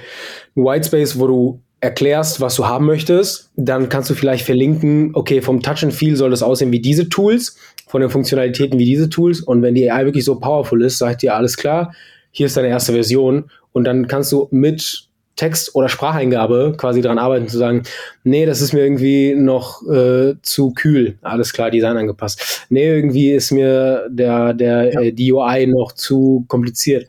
[0.55, 3.51] Whitespace, wo du erklärst, was du haben möchtest.
[3.57, 7.09] Dann kannst du vielleicht verlinken, okay, vom Touch and Feel soll das aussehen wie diese
[7.09, 7.57] Tools,
[7.89, 9.41] von den Funktionalitäten wie diese Tools.
[9.41, 11.93] Und wenn die AI wirklich so powerful ist, sagt dir alles klar,
[12.31, 13.51] hier ist deine erste Version.
[13.73, 15.10] Und dann kannst du mit
[15.41, 17.85] Text- oder Spracheingabe quasi daran arbeiten, zu sagen,
[18.25, 21.17] nee, das ist mir irgendwie noch äh, zu kühl.
[21.23, 22.67] Alles klar, Design angepasst.
[22.69, 25.01] Nee, irgendwie ist mir der, der, ja.
[25.01, 27.09] äh, die UI noch zu kompliziert.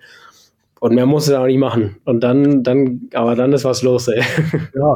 [0.82, 1.98] Und mehr musst du da auch nicht machen.
[2.06, 4.24] Und dann, dann, aber dann ist was los, ey.
[4.76, 4.96] Ja,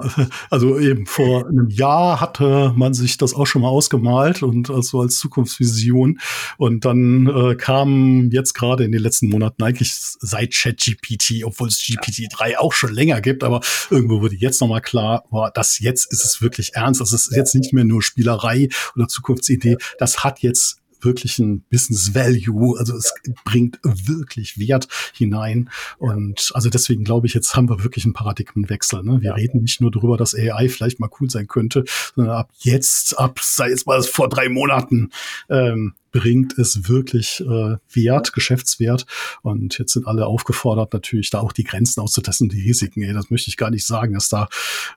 [0.49, 5.01] also eben vor einem Jahr hatte man sich das auch schon mal ausgemalt und also
[5.01, 6.19] als Zukunftsvision.
[6.57, 11.77] Und dann äh, kam jetzt gerade in den letzten Monaten eigentlich seit ChatGPT, obwohl es
[11.81, 13.61] GPT-3 auch schon länger gibt, aber
[13.91, 16.99] irgendwo wurde jetzt nochmal klar, war, dass jetzt ist es wirklich ernst.
[16.99, 19.77] Das ist jetzt nicht mehr nur Spielerei oder Zukunftsidee.
[19.99, 22.77] Das hat jetzt wirklichen Business Value.
[22.77, 25.69] Also es bringt wirklich Wert hinein.
[25.97, 29.03] Und also deswegen glaube ich, jetzt haben wir wirklich einen Paradigmenwechsel.
[29.03, 29.21] Ne?
[29.21, 29.35] Wir ja.
[29.35, 31.85] reden nicht nur darüber, dass AI vielleicht mal cool sein könnte,
[32.15, 35.11] sondern ab jetzt, ab, sei es mal vor drei Monaten,
[35.49, 39.05] ähm, bringt es wirklich äh, Wert, Geschäftswert.
[39.41, 43.03] Und jetzt sind alle aufgefordert, natürlich da auch die Grenzen auszutesten, die Risiken.
[43.03, 44.47] Ey, das möchte ich gar nicht sagen, dass da,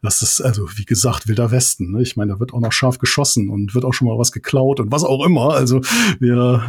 [0.01, 1.91] das ist, also wie gesagt, wilder Westen.
[1.91, 2.03] Ne?
[2.03, 4.79] Ich meine, da wird auch noch scharf geschossen und wird auch schon mal was geklaut
[4.79, 5.55] und was auch immer.
[5.55, 5.81] Also
[6.21, 6.63] wir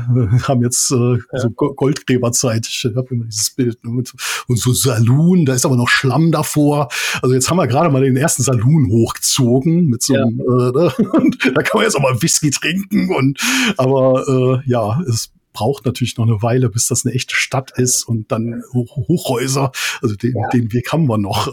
[0.47, 2.65] haben jetzt äh, so Goldgräberzeit.
[2.65, 4.03] Ich habe immer dieses Bild ne?
[4.47, 6.87] und so Saloon, da ist aber noch Schlamm davor.
[7.21, 10.69] Also jetzt haben wir gerade mal den ersten Saloon hochgezogen mit so einem, ja.
[10.69, 10.93] äh, ne?
[11.53, 13.39] da kann man jetzt auch mal Whisky trinken und
[13.77, 17.71] aber äh, äh, ja, es braucht natürlich noch eine Weile, bis das eine echte Stadt
[17.77, 19.71] ist und dann Hoch Hochhäuser.
[20.01, 20.47] Also den, ja.
[20.49, 21.47] den Weg haben wir noch.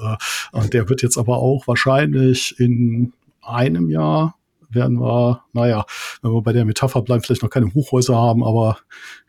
[0.52, 3.12] Äh, der wird jetzt aber auch wahrscheinlich in
[3.42, 4.36] einem Jahr
[4.68, 5.84] werden wir, naja,
[6.26, 8.78] wenn wir bei der Metapher bleiben, vielleicht noch keine Hochhäuser haben, aber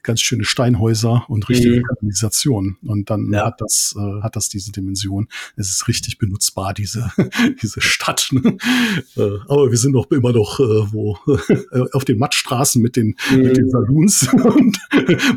[0.08, 1.84] ganz schöne Steinhäuser und richtige mhm.
[1.84, 2.78] Kanalisation.
[2.82, 3.46] Und dann ja.
[3.46, 5.28] hat das, äh, hat das diese Dimension.
[5.58, 7.12] Es ist richtig benutzbar, diese,
[7.62, 8.30] diese Stadt.
[8.32, 8.58] Ne?
[9.18, 13.16] Äh, aber wir sind doch immer noch äh, wo äh, auf den Mattstraßen mit den,
[13.30, 13.38] mhm.
[13.38, 13.70] mit den mhm.
[13.70, 14.80] Saloons und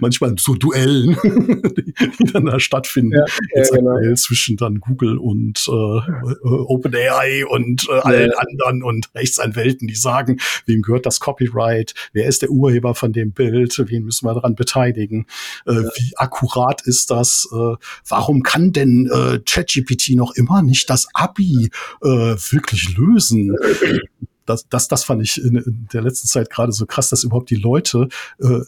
[0.01, 3.13] manchmal so Duellen, die, die dann da stattfinden.
[3.13, 4.15] Ja, ja, genau.
[4.15, 10.83] Zwischen dann Google und äh, OpenAI und äh, allen anderen und Rechtsanwälten, die sagen, wem
[10.83, 11.19] gehört das
[11.51, 15.27] Copyright, wer ist der Urheber von dem Bild, wen müssen wir dran beteiligen?
[15.67, 15.83] Äh, ja.
[15.83, 17.49] Wie akkurat ist das?
[17.53, 17.75] Äh,
[18.09, 21.71] warum kann denn äh, ChatGPT noch immer nicht das Abi
[22.03, 23.57] äh, wirklich lösen?
[24.51, 27.51] das, das, das fand ich in, in der letzten Zeit gerade so krass, dass überhaupt
[27.51, 28.09] die Leute
[28.41, 28.61] äh,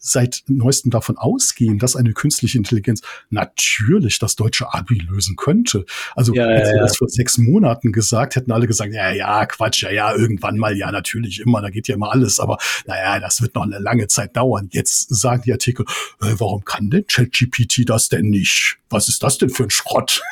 [0.00, 5.84] seit neuestem davon ausgehen, dass eine künstliche Intelligenz natürlich das deutsche Abi lösen könnte.
[6.14, 6.78] Also ja, wir ja.
[6.78, 10.76] das vor sechs Monaten gesagt, hätten alle gesagt, ja, ja, Quatsch, ja, ja, irgendwann mal,
[10.76, 14.06] ja, natürlich immer, da geht ja immer alles, aber naja, das wird noch eine lange
[14.06, 14.68] Zeit dauern.
[14.72, 15.84] Jetzt sagen die Artikel,
[16.22, 18.78] äh, warum kann denn ChatGPT das denn nicht?
[18.88, 20.22] Was ist das denn für ein Schrott?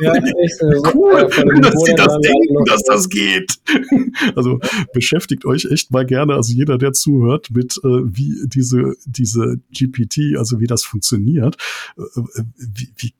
[0.00, 0.60] Ja, echt,
[0.94, 1.28] cool,
[1.60, 3.58] dass sie das denken, dass das geht.
[4.36, 4.60] Also
[4.92, 10.36] beschäftigt euch echt mal gerne, also jeder, der zuhört, mit äh, wie diese, diese GPT,
[10.38, 11.56] also wie das funktioniert,
[11.96, 13.12] äh, äh wie, wie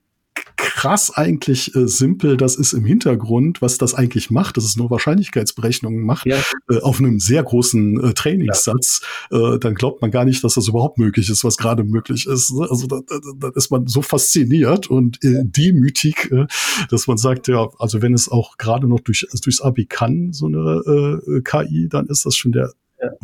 [0.75, 4.91] krass eigentlich äh, simpel das ist im Hintergrund, was das eigentlich macht, dass es nur
[4.91, 6.39] Wahrscheinlichkeitsberechnungen macht, ja.
[6.71, 9.55] äh, auf einem sehr großen äh, Trainingssatz, ja.
[9.55, 12.53] äh, dann glaubt man gar nicht, dass das überhaupt möglich ist, was gerade möglich ist.
[12.53, 12.67] Ne?
[12.71, 16.47] Also da, da, da ist man so fasziniert und äh, demütig, äh,
[16.91, 20.47] dass man sagt, ja, also wenn es auch gerade noch durch, durchs Abi kann, so
[20.47, 22.73] eine äh, KI, dann ist das schon der.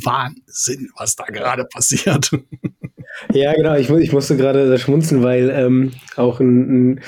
[0.03, 2.33] Wahnsinn, was da gerade passiert.
[3.33, 3.75] Ja, genau.
[3.75, 7.01] Ich, ich musste gerade schmunzen, weil ähm, auch ein, ein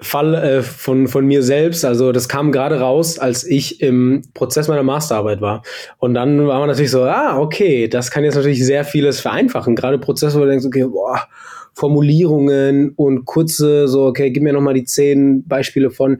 [0.00, 4.68] Fall äh, von, von mir selbst, also das kam gerade raus, als ich im Prozess
[4.68, 5.62] meiner Masterarbeit war.
[5.98, 9.74] Und dann war man natürlich so, ah, okay, das kann jetzt natürlich sehr vieles vereinfachen.
[9.74, 11.26] Gerade Prozesse, wo du denkst, okay, boah,
[11.74, 16.18] Formulierungen und kurze, so, okay, gib mir nochmal die zehn Beispiele von.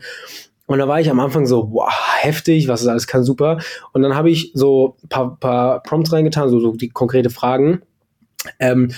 [0.67, 1.91] Und da war ich am Anfang so, boah,
[2.21, 3.59] heftig, was ist alles kann, super.
[3.93, 7.83] Und dann habe ich so paar, paar Prompts reingetan, so, so die konkrete Fragen.
[8.59, 8.91] Ähm,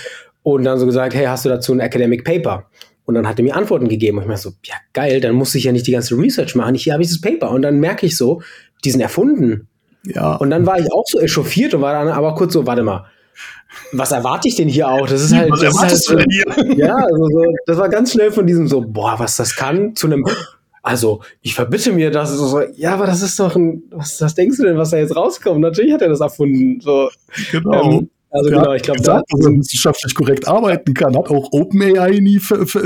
[0.46, 2.66] und dann so gesagt, hey, hast du dazu ein Academic Paper?
[3.04, 4.18] Und dann hat er mir Antworten gegeben.
[4.18, 6.76] Und ich mir so, ja, geil, dann muss ich ja nicht die ganze Research machen.
[6.76, 7.50] Hier habe ich das Paper.
[7.50, 8.42] Und dann merke ich so,
[8.84, 9.66] die sind erfunden.
[10.04, 10.36] Ja.
[10.36, 13.06] Und dann war ich auch so echauffiert und war dann aber kurz so, warte mal,
[13.90, 15.08] was erwarte ich denn hier auch?
[15.08, 16.86] Das ist halt, was das erwartest halt, du denn hier?
[16.86, 20.06] Ja, also so, das war ganz schnell von diesem so, boah, was das kann, zu
[20.06, 20.24] einem,
[20.80, 24.58] also ich verbitte mir das, so, ja, aber das ist doch ein, was, was denkst
[24.58, 25.60] du denn, was da jetzt rauskommt?
[25.60, 27.10] Natürlich hat er das erfunden, so.
[27.50, 27.98] Genau.
[27.98, 32.40] Ähm, also genau, ich glaube, dass er wissenschaftlich korrekt arbeiten kann, hat auch OpenAI nie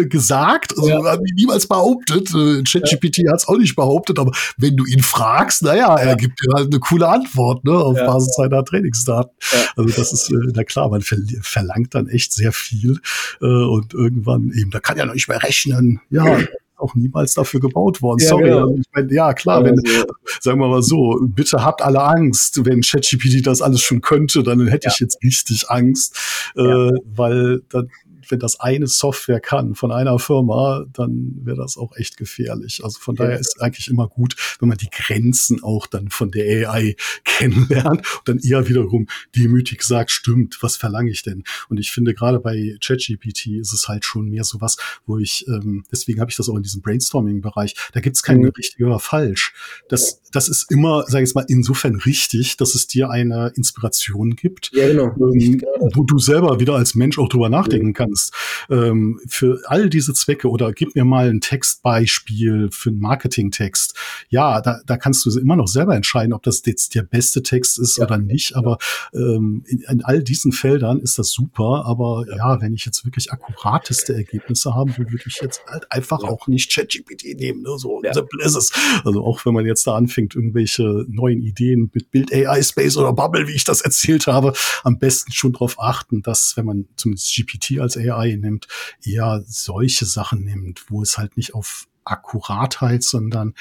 [0.09, 1.05] gesagt, also ja.
[1.05, 2.31] hat niemals behauptet.
[2.35, 3.33] Äh, ChatGPT ja.
[3.33, 6.67] hat es auch nicht behauptet, aber wenn du ihn fragst, naja, er gibt dir halt
[6.67, 7.97] eine coole Antwort, ne, auf.
[7.97, 9.31] Basis seiner Trainingsdaten.
[9.77, 13.01] Also das ist, äh, na klar, man verlangt dann echt sehr viel
[13.41, 16.01] äh, und irgendwann eben, da kann ja noch nicht mehr rechnen.
[16.11, 16.39] Ja,
[16.81, 18.21] auch niemals dafür gebaut worden.
[18.21, 18.45] Ja, Sorry.
[18.45, 18.75] Genau.
[18.75, 20.05] Ich mein, ja, klar, wenn, also,
[20.41, 22.65] sagen wir mal so, bitte habt alle Angst.
[22.65, 24.93] Wenn ChatGPT das alles schon könnte, dann hätte ja.
[24.93, 26.17] ich jetzt richtig Angst,
[26.57, 26.89] ja.
[26.89, 27.89] äh, weil dann
[28.31, 32.83] wenn das eine Software kann von einer Firma, dann wäre das auch echt gefährlich.
[32.85, 36.71] Also von daher ist eigentlich immer gut, wenn man die Grenzen auch dann von der
[36.71, 39.07] AI kennenlernt und dann eher wiederum
[39.37, 41.45] demütig sagt, stimmt, was verlange ich denn?
[41.69, 44.77] Und ich finde gerade bei ChatGPT ist es halt schon mehr so was,
[45.07, 48.39] wo ich, ähm, deswegen habe ich das auch in diesem Brainstorming-Bereich, da gibt es kein
[48.39, 48.49] mhm.
[48.49, 49.53] richtig oder falsch.
[49.89, 54.71] Das, das ist immer, sage ich mal, insofern richtig, dass es dir eine Inspiration gibt,
[54.73, 55.15] ja, genau.
[55.33, 55.63] ähm,
[55.95, 58.35] wo du selber wieder als Mensch auch drüber nachdenken kannst kannst.
[58.71, 63.95] Ähm, für all diese Zwecke oder gib mir mal ein Textbeispiel für einen Marketingtext.
[64.29, 67.79] Ja, da, da kannst du immer noch selber entscheiden, ob das jetzt der beste Text
[67.79, 68.05] ist ja.
[68.05, 68.57] oder nicht.
[68.57, 68.79] Aber
[69.15, 71.85] ähm, in, in, all diesen Feldern ist das super.
[71.87, 72.37] Aber ja.
[72.37, 76.29] ja, wenn ich jetzt wirklich akkurateste Ergebnisse haben will, würde ich jetzt halt einfach ja.
[76.29, 77.63] auch nicht ChatGPT nehmen.
[77.63, 77.79] Ne?
[77.79, 78.13] So ja.
[78.13, 78.73] simple ist es.
[79.05, 83.13] Also auch wenn man jetzt da anfängt, irgendwelche neuen Ideen mit Bild AI Space oder
[83.13, 84.53] Bubble, wie ich das erzählt habe,
[84.85, 88.69] am besten schon darauf achten, dass wenn man zumindest GPT als AI AI nimmt,
[89.05, 93.55] eher solche Sachen nimmt, wo es halt nicht auf Akkuratheit, sondern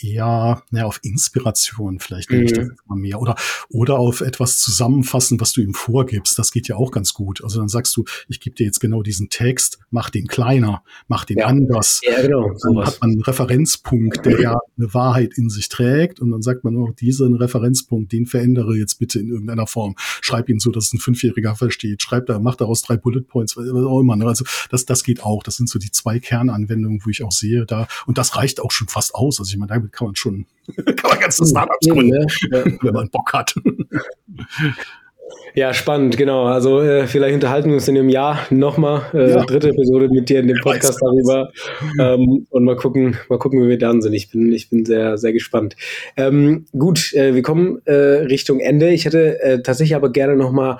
[0.00, 2.76] eher ja, auf Inspiration vielleicht nenne ich das mhm.
[2.86, 3.34] mal mehr oder
[3.70, 6.38] oder auf etwas zusammenfassen, was du ihm vorgibst.
[6.38, 7.42] Das geht ja auch ganz gut.
[7.42, 11.24] Also dann sagst du, ich gebe dir jetzt genau diesen Text, mach den kleiner, mach
[11.24, 11.46] den ja.
[11.46, 12.00] anders.
[12.02, 12.48] Ja, genau.
[12.48, 12.86] Dann sowas.
[12.88, 16.74] hat man einen Referenzpunkt, der ja eine Wahrheit in sich trägt und dann sagt man
[16.74, 19.94] nur, diesen Referenzpunkt, den verändere jetzt bitte in irgendeiner Form.
[20.20, 22.02] Schreib ihn so, dass es ein Fünfjähriger versteht.
[22.02, 24.16] Schreib da, mach daraus drei Bullet Points, was auch immer.
[24.16, 24.26] Ne?
[24.26, 25.42] Also das, das geht auch.
[25.42, 28.70] Das sind so die zwei Kernanwendungen, wo ich auch sehe, da und das reicht auch
[28.70, 29.38] schon fast aus.
[29.38, 32.64] Also ich meine, damit kann man schon, kann man ganze Startups gründen, ja.
[32.82, 33.54] wenn man Bock hat.
[35.54, 36.44] Ja, spannend, genau.
[36.44, 39.44] Also äh, vielleicht unterhalten wir uns in einem Jahr nochmal, äh, ja.
[39.44, 41.50] dritte Episode mit dir in dem Podcast darüber
[41.98, 44.12] ähm, und mal gucken, mal gucken, wie wir dann sind.
[44.12, 45.74] Ich bin, ich bin sehr, sehr gespannt.
[46.16, 48.90] Ähm, gut, äh, wir kommen äh, Richtung Ende.
[48.90, 50.78] Ich hätte äh, tatsächlich aber gerne nochmal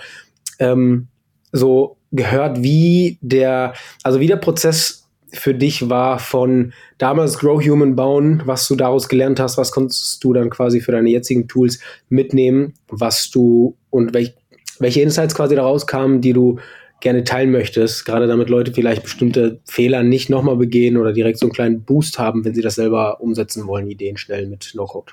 [0.58, 1.08] ähm,
[1.52, 5.05] so gehört, wie der, also wie der Prozess
[5.38, 10.22] für dich war von damals Grow Human bauen, was du daraus gelernt hast, was konntest
[10.22, 14.34] du dann quasi für deine jetzigen Tools mitnehmen, was du und welch,
[14.78, 16.58] welche Insights quasi daraus kamen, die du
[17.00, 21.46] gerne teilen möchtest, gerade damit Leute vielleicht bestimmte Fehler nicht nochmal begehen oder direkt so
[21.46, 25.12] einen kleinen Boost haben, wenn sie das selber umsetzen wollen, Ideen schnell mit No-Code.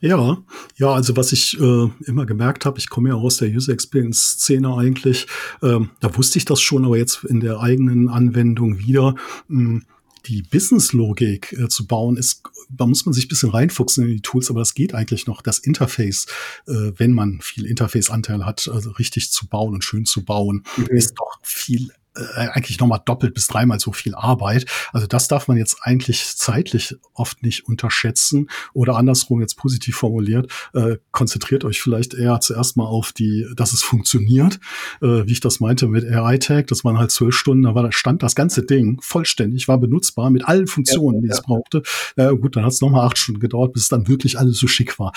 [0.00, 0.42] Ja,
[0.76, 4.38] ja, also was ich äh, immer gemerkt habe, ich komme ja aus der User Experience
[4.40, 5.26] Szene eigentlich,
[5.62, 9.14] ähm, da wusste ich das schon, aber jetzt in der eigenen Anwendung wieder.
[9.48, 9.84] Mh, hm,
[10.26, 14.20] die Business-Logik äh, zu bauen, ist, da muss man sich ein bisschen reinfuchsen in die
[14.20, 15.42] Tools, aber das geht eigentlich noch.
[15.42, 16.26] Das Interface,
[16.66, 20.96] äh, wenn man viel Interface-Anteil hat, also richtig zu bauen und schön zu bauen, mhm.
[20.96, 21.90] ist doch viel
[22.20, 24.66] äh, eigentlich nochmal doppelt bis dreimal so viel Arbeit.
[24.92, 30.50] Also das darf man jetzt eigentlich zeitlich oft nicht unterschätzen oder andersrum jetzt positiv formuliert,
[30.74, 34.60] äh, konzentriert euch vielleicht eher zuerst mal auf die, dass es funktioniert,
[35.02, 37.92] äh, wie ich das meinte mit AI-Tag, das waren halt zwölf Stunden, da war da
[37.92, 41.82] stand das ganze Ding vollständig, war benutzbar mit allen Funktionen, ja, die es brauchte.
[42.16, 44.66] Ja, gut, dann hat es nochmal acht Stunden gedauert, bis es dann wirklich alles so
[44.66, 45.12] schick war.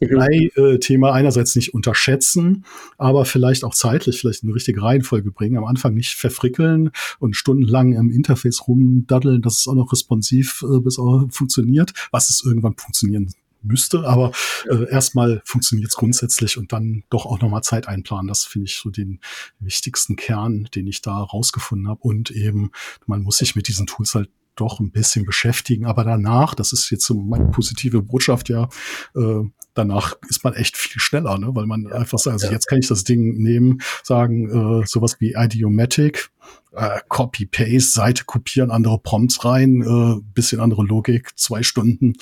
[0.00, 2.64] Drei äh, Thema einerseits nicht unterschätzen,
[2.98, 5.56] aber vielleicht auch zeitlich vielleicht eine richtige Reihenfolge bringen.
[5.56, 10.80] Am Anfang nicht verfrickeln und stundenlang im Interface rumdaddeln, dass es auch noch responsiv äh,
[10.80, 14.32] bis auch funktioniert, was es irgendwann funktionieren müsste, aber
[14.68, 18.26] äh, erstmal funktioniert es grundsätzlich und dann doch auch nochmal Zeit einplanen.
[18.26, 19.20] Das finde ich so den
[19.60, 22.00] wichtigsten Kern, den ich da rausgefunden habe.
[22.02, 22.72] Und eben,
[23.06, 25.86] man muss sich mit diesen Tools halt doch ein bisschen beschäftigen.
[25.86, 28.68] Aber danach, das ist jetzt so meine positive Botschaft, ja,
[29.14, 29.44] äh,
[29.74, 31.54] danach ist man echt viel schneller, ne?
[31.54, 31.92] weil man ja.
[31.92, 36.30] einfach sagt, also jetzt kann ich das Ding nehmen, sagen, äh, sowas wie Idiomatic,
[36.72, 42.14] äh, Copy-Paste, Seite kopieren, andere Prompts rein, äh, bisschen andere Logik, zwei Stunden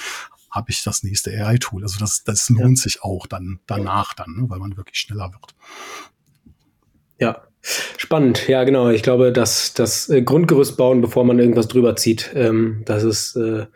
[0.51, 1.82] habe ich das nächste AI-Tool.
[1.82, 2.82] Also das, das lohnt ja.
[2.82, 4.51] sich auch dann danach dann, ne?
[4.51, 5.55] weil man wirklich schneller wird.
[7.20, 8.88] Ja, Spannend, ja genau.
[8.88, 13.36] Ich glaube, dass das äh, Grundgerüst bauen, bevor man irgendwas drüber zieht, ähm, das ist
[13.36, 13.66] äh,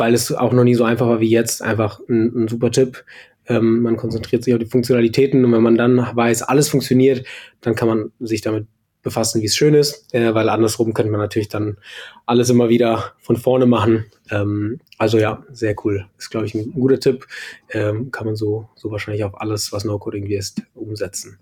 [0.00, 1.62] weil es auch noch nie so einfach war wie jetzt.
[1.62, 3.04] Einfach ein, ein super Tipp.
[3.46, 7.26] Ähm, man konzentriert sich auf die Funktionalitäten und wenn man dann weiß, alles funktioniert,
[7.60, 8.66] dann kann man sich damit
[9.02, 11.78] befassen, wie es schön ist, äh, weil andersrum könnte man natürlich dann
[12.26, 14.06] alles immer wieder von vorne machen.
[14.30, 16.06] Ähm, also ja, sehr cool.
[16.18, 17.26] Ist, glaube ich, ein guter Tipp.
[17.70, 21.38] Ähm, kann man so, so wahrscheinlich auf alles, was No-Code irgendwie ist, umsetzen.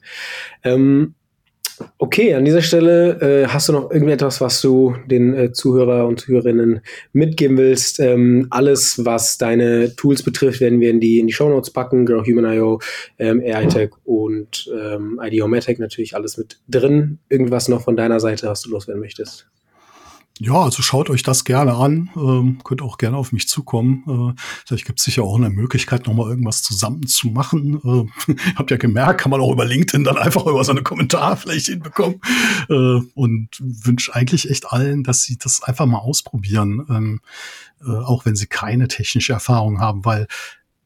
[0.62, 1.14] Ähm,
[1.98, 6.20] Okay, an dieser Stelle äh, hast du noch irgendetwas, was du den äh, Zuhörer und
[6.20, 6.80] Zuhörerinnen
[7.12, 8.00] mitgeben willst?
[8.00, 12.06] Ähm, alles, was deine Tools betrifft, werden wir in die, in die Show Notes packen.
[12.06, 12.80] Grow Human.io,
[13.18, 17.18] ähm, AI-Tech und ähm, IDEO-Matic natürlich alles mit drin.
[17.28, 19.46] Irgendwas noch von deiner Seite, was du loswerden möchtest?
[20.40, 22.10] Ja, also schaut euch das gerne an.
[22.16, 24.04] Ähm, könnt auch gerne auf mich zukommen.
[24.36, 28.08] Äh, vielleicht gibt es sicher auch eine Möglichkeit, nochmal irgendwas zusammen zu machen.
[28.28, 31.72] Äh, habt ja gemerkt, kann man auch über LinkedIn dann einfach über so eine Kommentarfläche
[31.72, 32.20] hinbekommen.
[32.68, 36.86] Äh, und wünsche eigentlich echt allen, dass sie das einfach mal ausprobieren.
[36.88, 37.20] Ähm,
[37.84, 40.26] äh, auch wenn sie keine technische Erfahrung haben, weil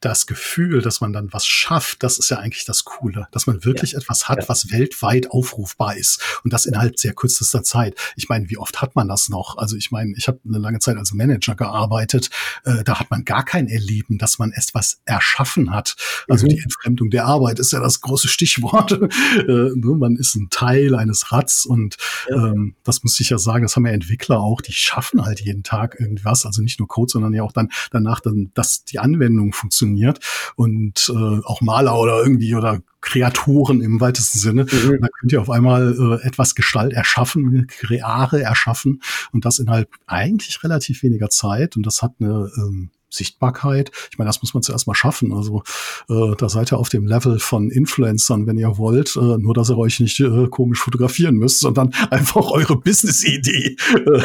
[0.03, 3.65] das Gefühl, dass man dann was schafft, das ist ja eigentlich das Coole, dass man
[3.65, 3.99] wirklich ja.
[3.99, 4.49] etwas hat, ja.
[4.49, 7.97] was weltweit aufrufbar ist und das innerhalb sehr kürzester Zeit.
[8.17, 9.57] Ich meine, wie oft hat man das noch?
[9.57, 12.31] Also ich meine, ich habe eine lange Zeit als Manager gearbeitet,
[12.65, 15.95] äh, da hat man gar kein Erleben, dass man etwas erschaffen hat.
[16.29, 16.51] Also mhm.
[16.51, 18.93] die Entfremdung der Arbeit ist ja das große Stichwort.
[19.49, 21.97] äh, man ist ein Teil eines Rads und
[22.29, 22.49] ja.
[22.49, 25.63] ähm, das muss ich ja sagen, das haben ja Entwickler auch, die schaffen halt jeden
[25.63, 29.53] Tag irgendwas, also nicht nur Code, sondern ja auch dann danach dann, dass die Anwendung
[29.53, 30.21] funktioniert funktioniert
[30.57, 34.65] und äh, auch Maler oder irgendwie oder Kreatoren im weitesten Sinne.
[34.65, 34.99] Mhm.
[35.01, 40.63] da könnt ihr auf einmal äh, etwas Gestalt erschaffen, Kreare erschaffen und das innerhalb eigentlich
[40.63, 43.91] relativ weniger Zeit und das hat eine ähm, Sichtbarkeit.
[44.11, 45.33] Ich meine, das muss man zuerst mal schaffen.
[45.33, 45.63] Also
[46.09, 49.17] äh, da seid ihr auf dem Level von Influencern, wenn ihr wollt.
[49.17, 54.23] Äh, nur, dass ihr euch nicht äh, komisch fotografieren müsst, sondern einfach eure Business-Idee äh,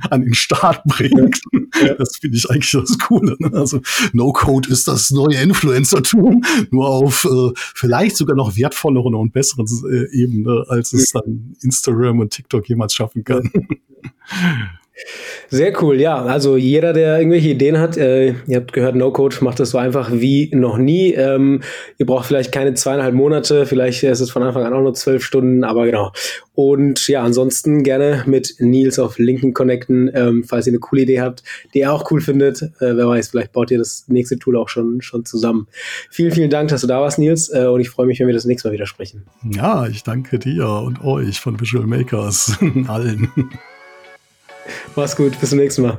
[0.10, 1.40] an den Start bringt.
[1.80, 1.94] Ja.
[1.94, 3.36] Das finde ich eigentlich das Coole.
[3.38, 3.50] Ne?
[3.52, 3.80] Also
[4.12, 10.16] No-Code ist das neue Influencer-Tum, nur auf äh, vielleicht sogar noch wertvolleren und besseren äh,
[10.16, 13.50] Ebene, als es dann Instagram und TikTok jemals schaffen kann.
[15.48, 16.24] Sehr cool, ja.
[16.24, 20.10] Also jeder, der irgendwelche Ideen hat, äh, ihr habt gehört, No-Code macht das so einfach
[20.12, 21.12] wie noch nie.
[21.12, 21.60] Ähm,
[21.98, 25.22] ihr braucht vielleicht keine zweieinhalb Monate, vielleicht ist es von Anfang an auch nur zwölf
[25.22, 26.12] Stunden, aber genau.
[26.54, 31.20] Und ja, ansonsten gerne mit Nils auf Linken connecten, ähm, falls ihr eine coole Idee
[31.20, 31.42] habt,
[31.74, 32.62] die ihr auch cool findet.
[32.62, 35.68] Äh, wer weiß, vielleicht baut ihr das nächste Tool auch schon, schon zusammen.
[36.10, 38.34] Vielen, vielen Dank, dass du da warst, Nils, äh, und ich freue mich, wenn wir
[38.34, 39.26] das nächste Mal wieder sprechen.
[39.44, 43.28] Ja, ich danke dir und euch von Visual Makers, allen.
[44.94, 45.98] Mach's gut, bis zum nächsten Mal.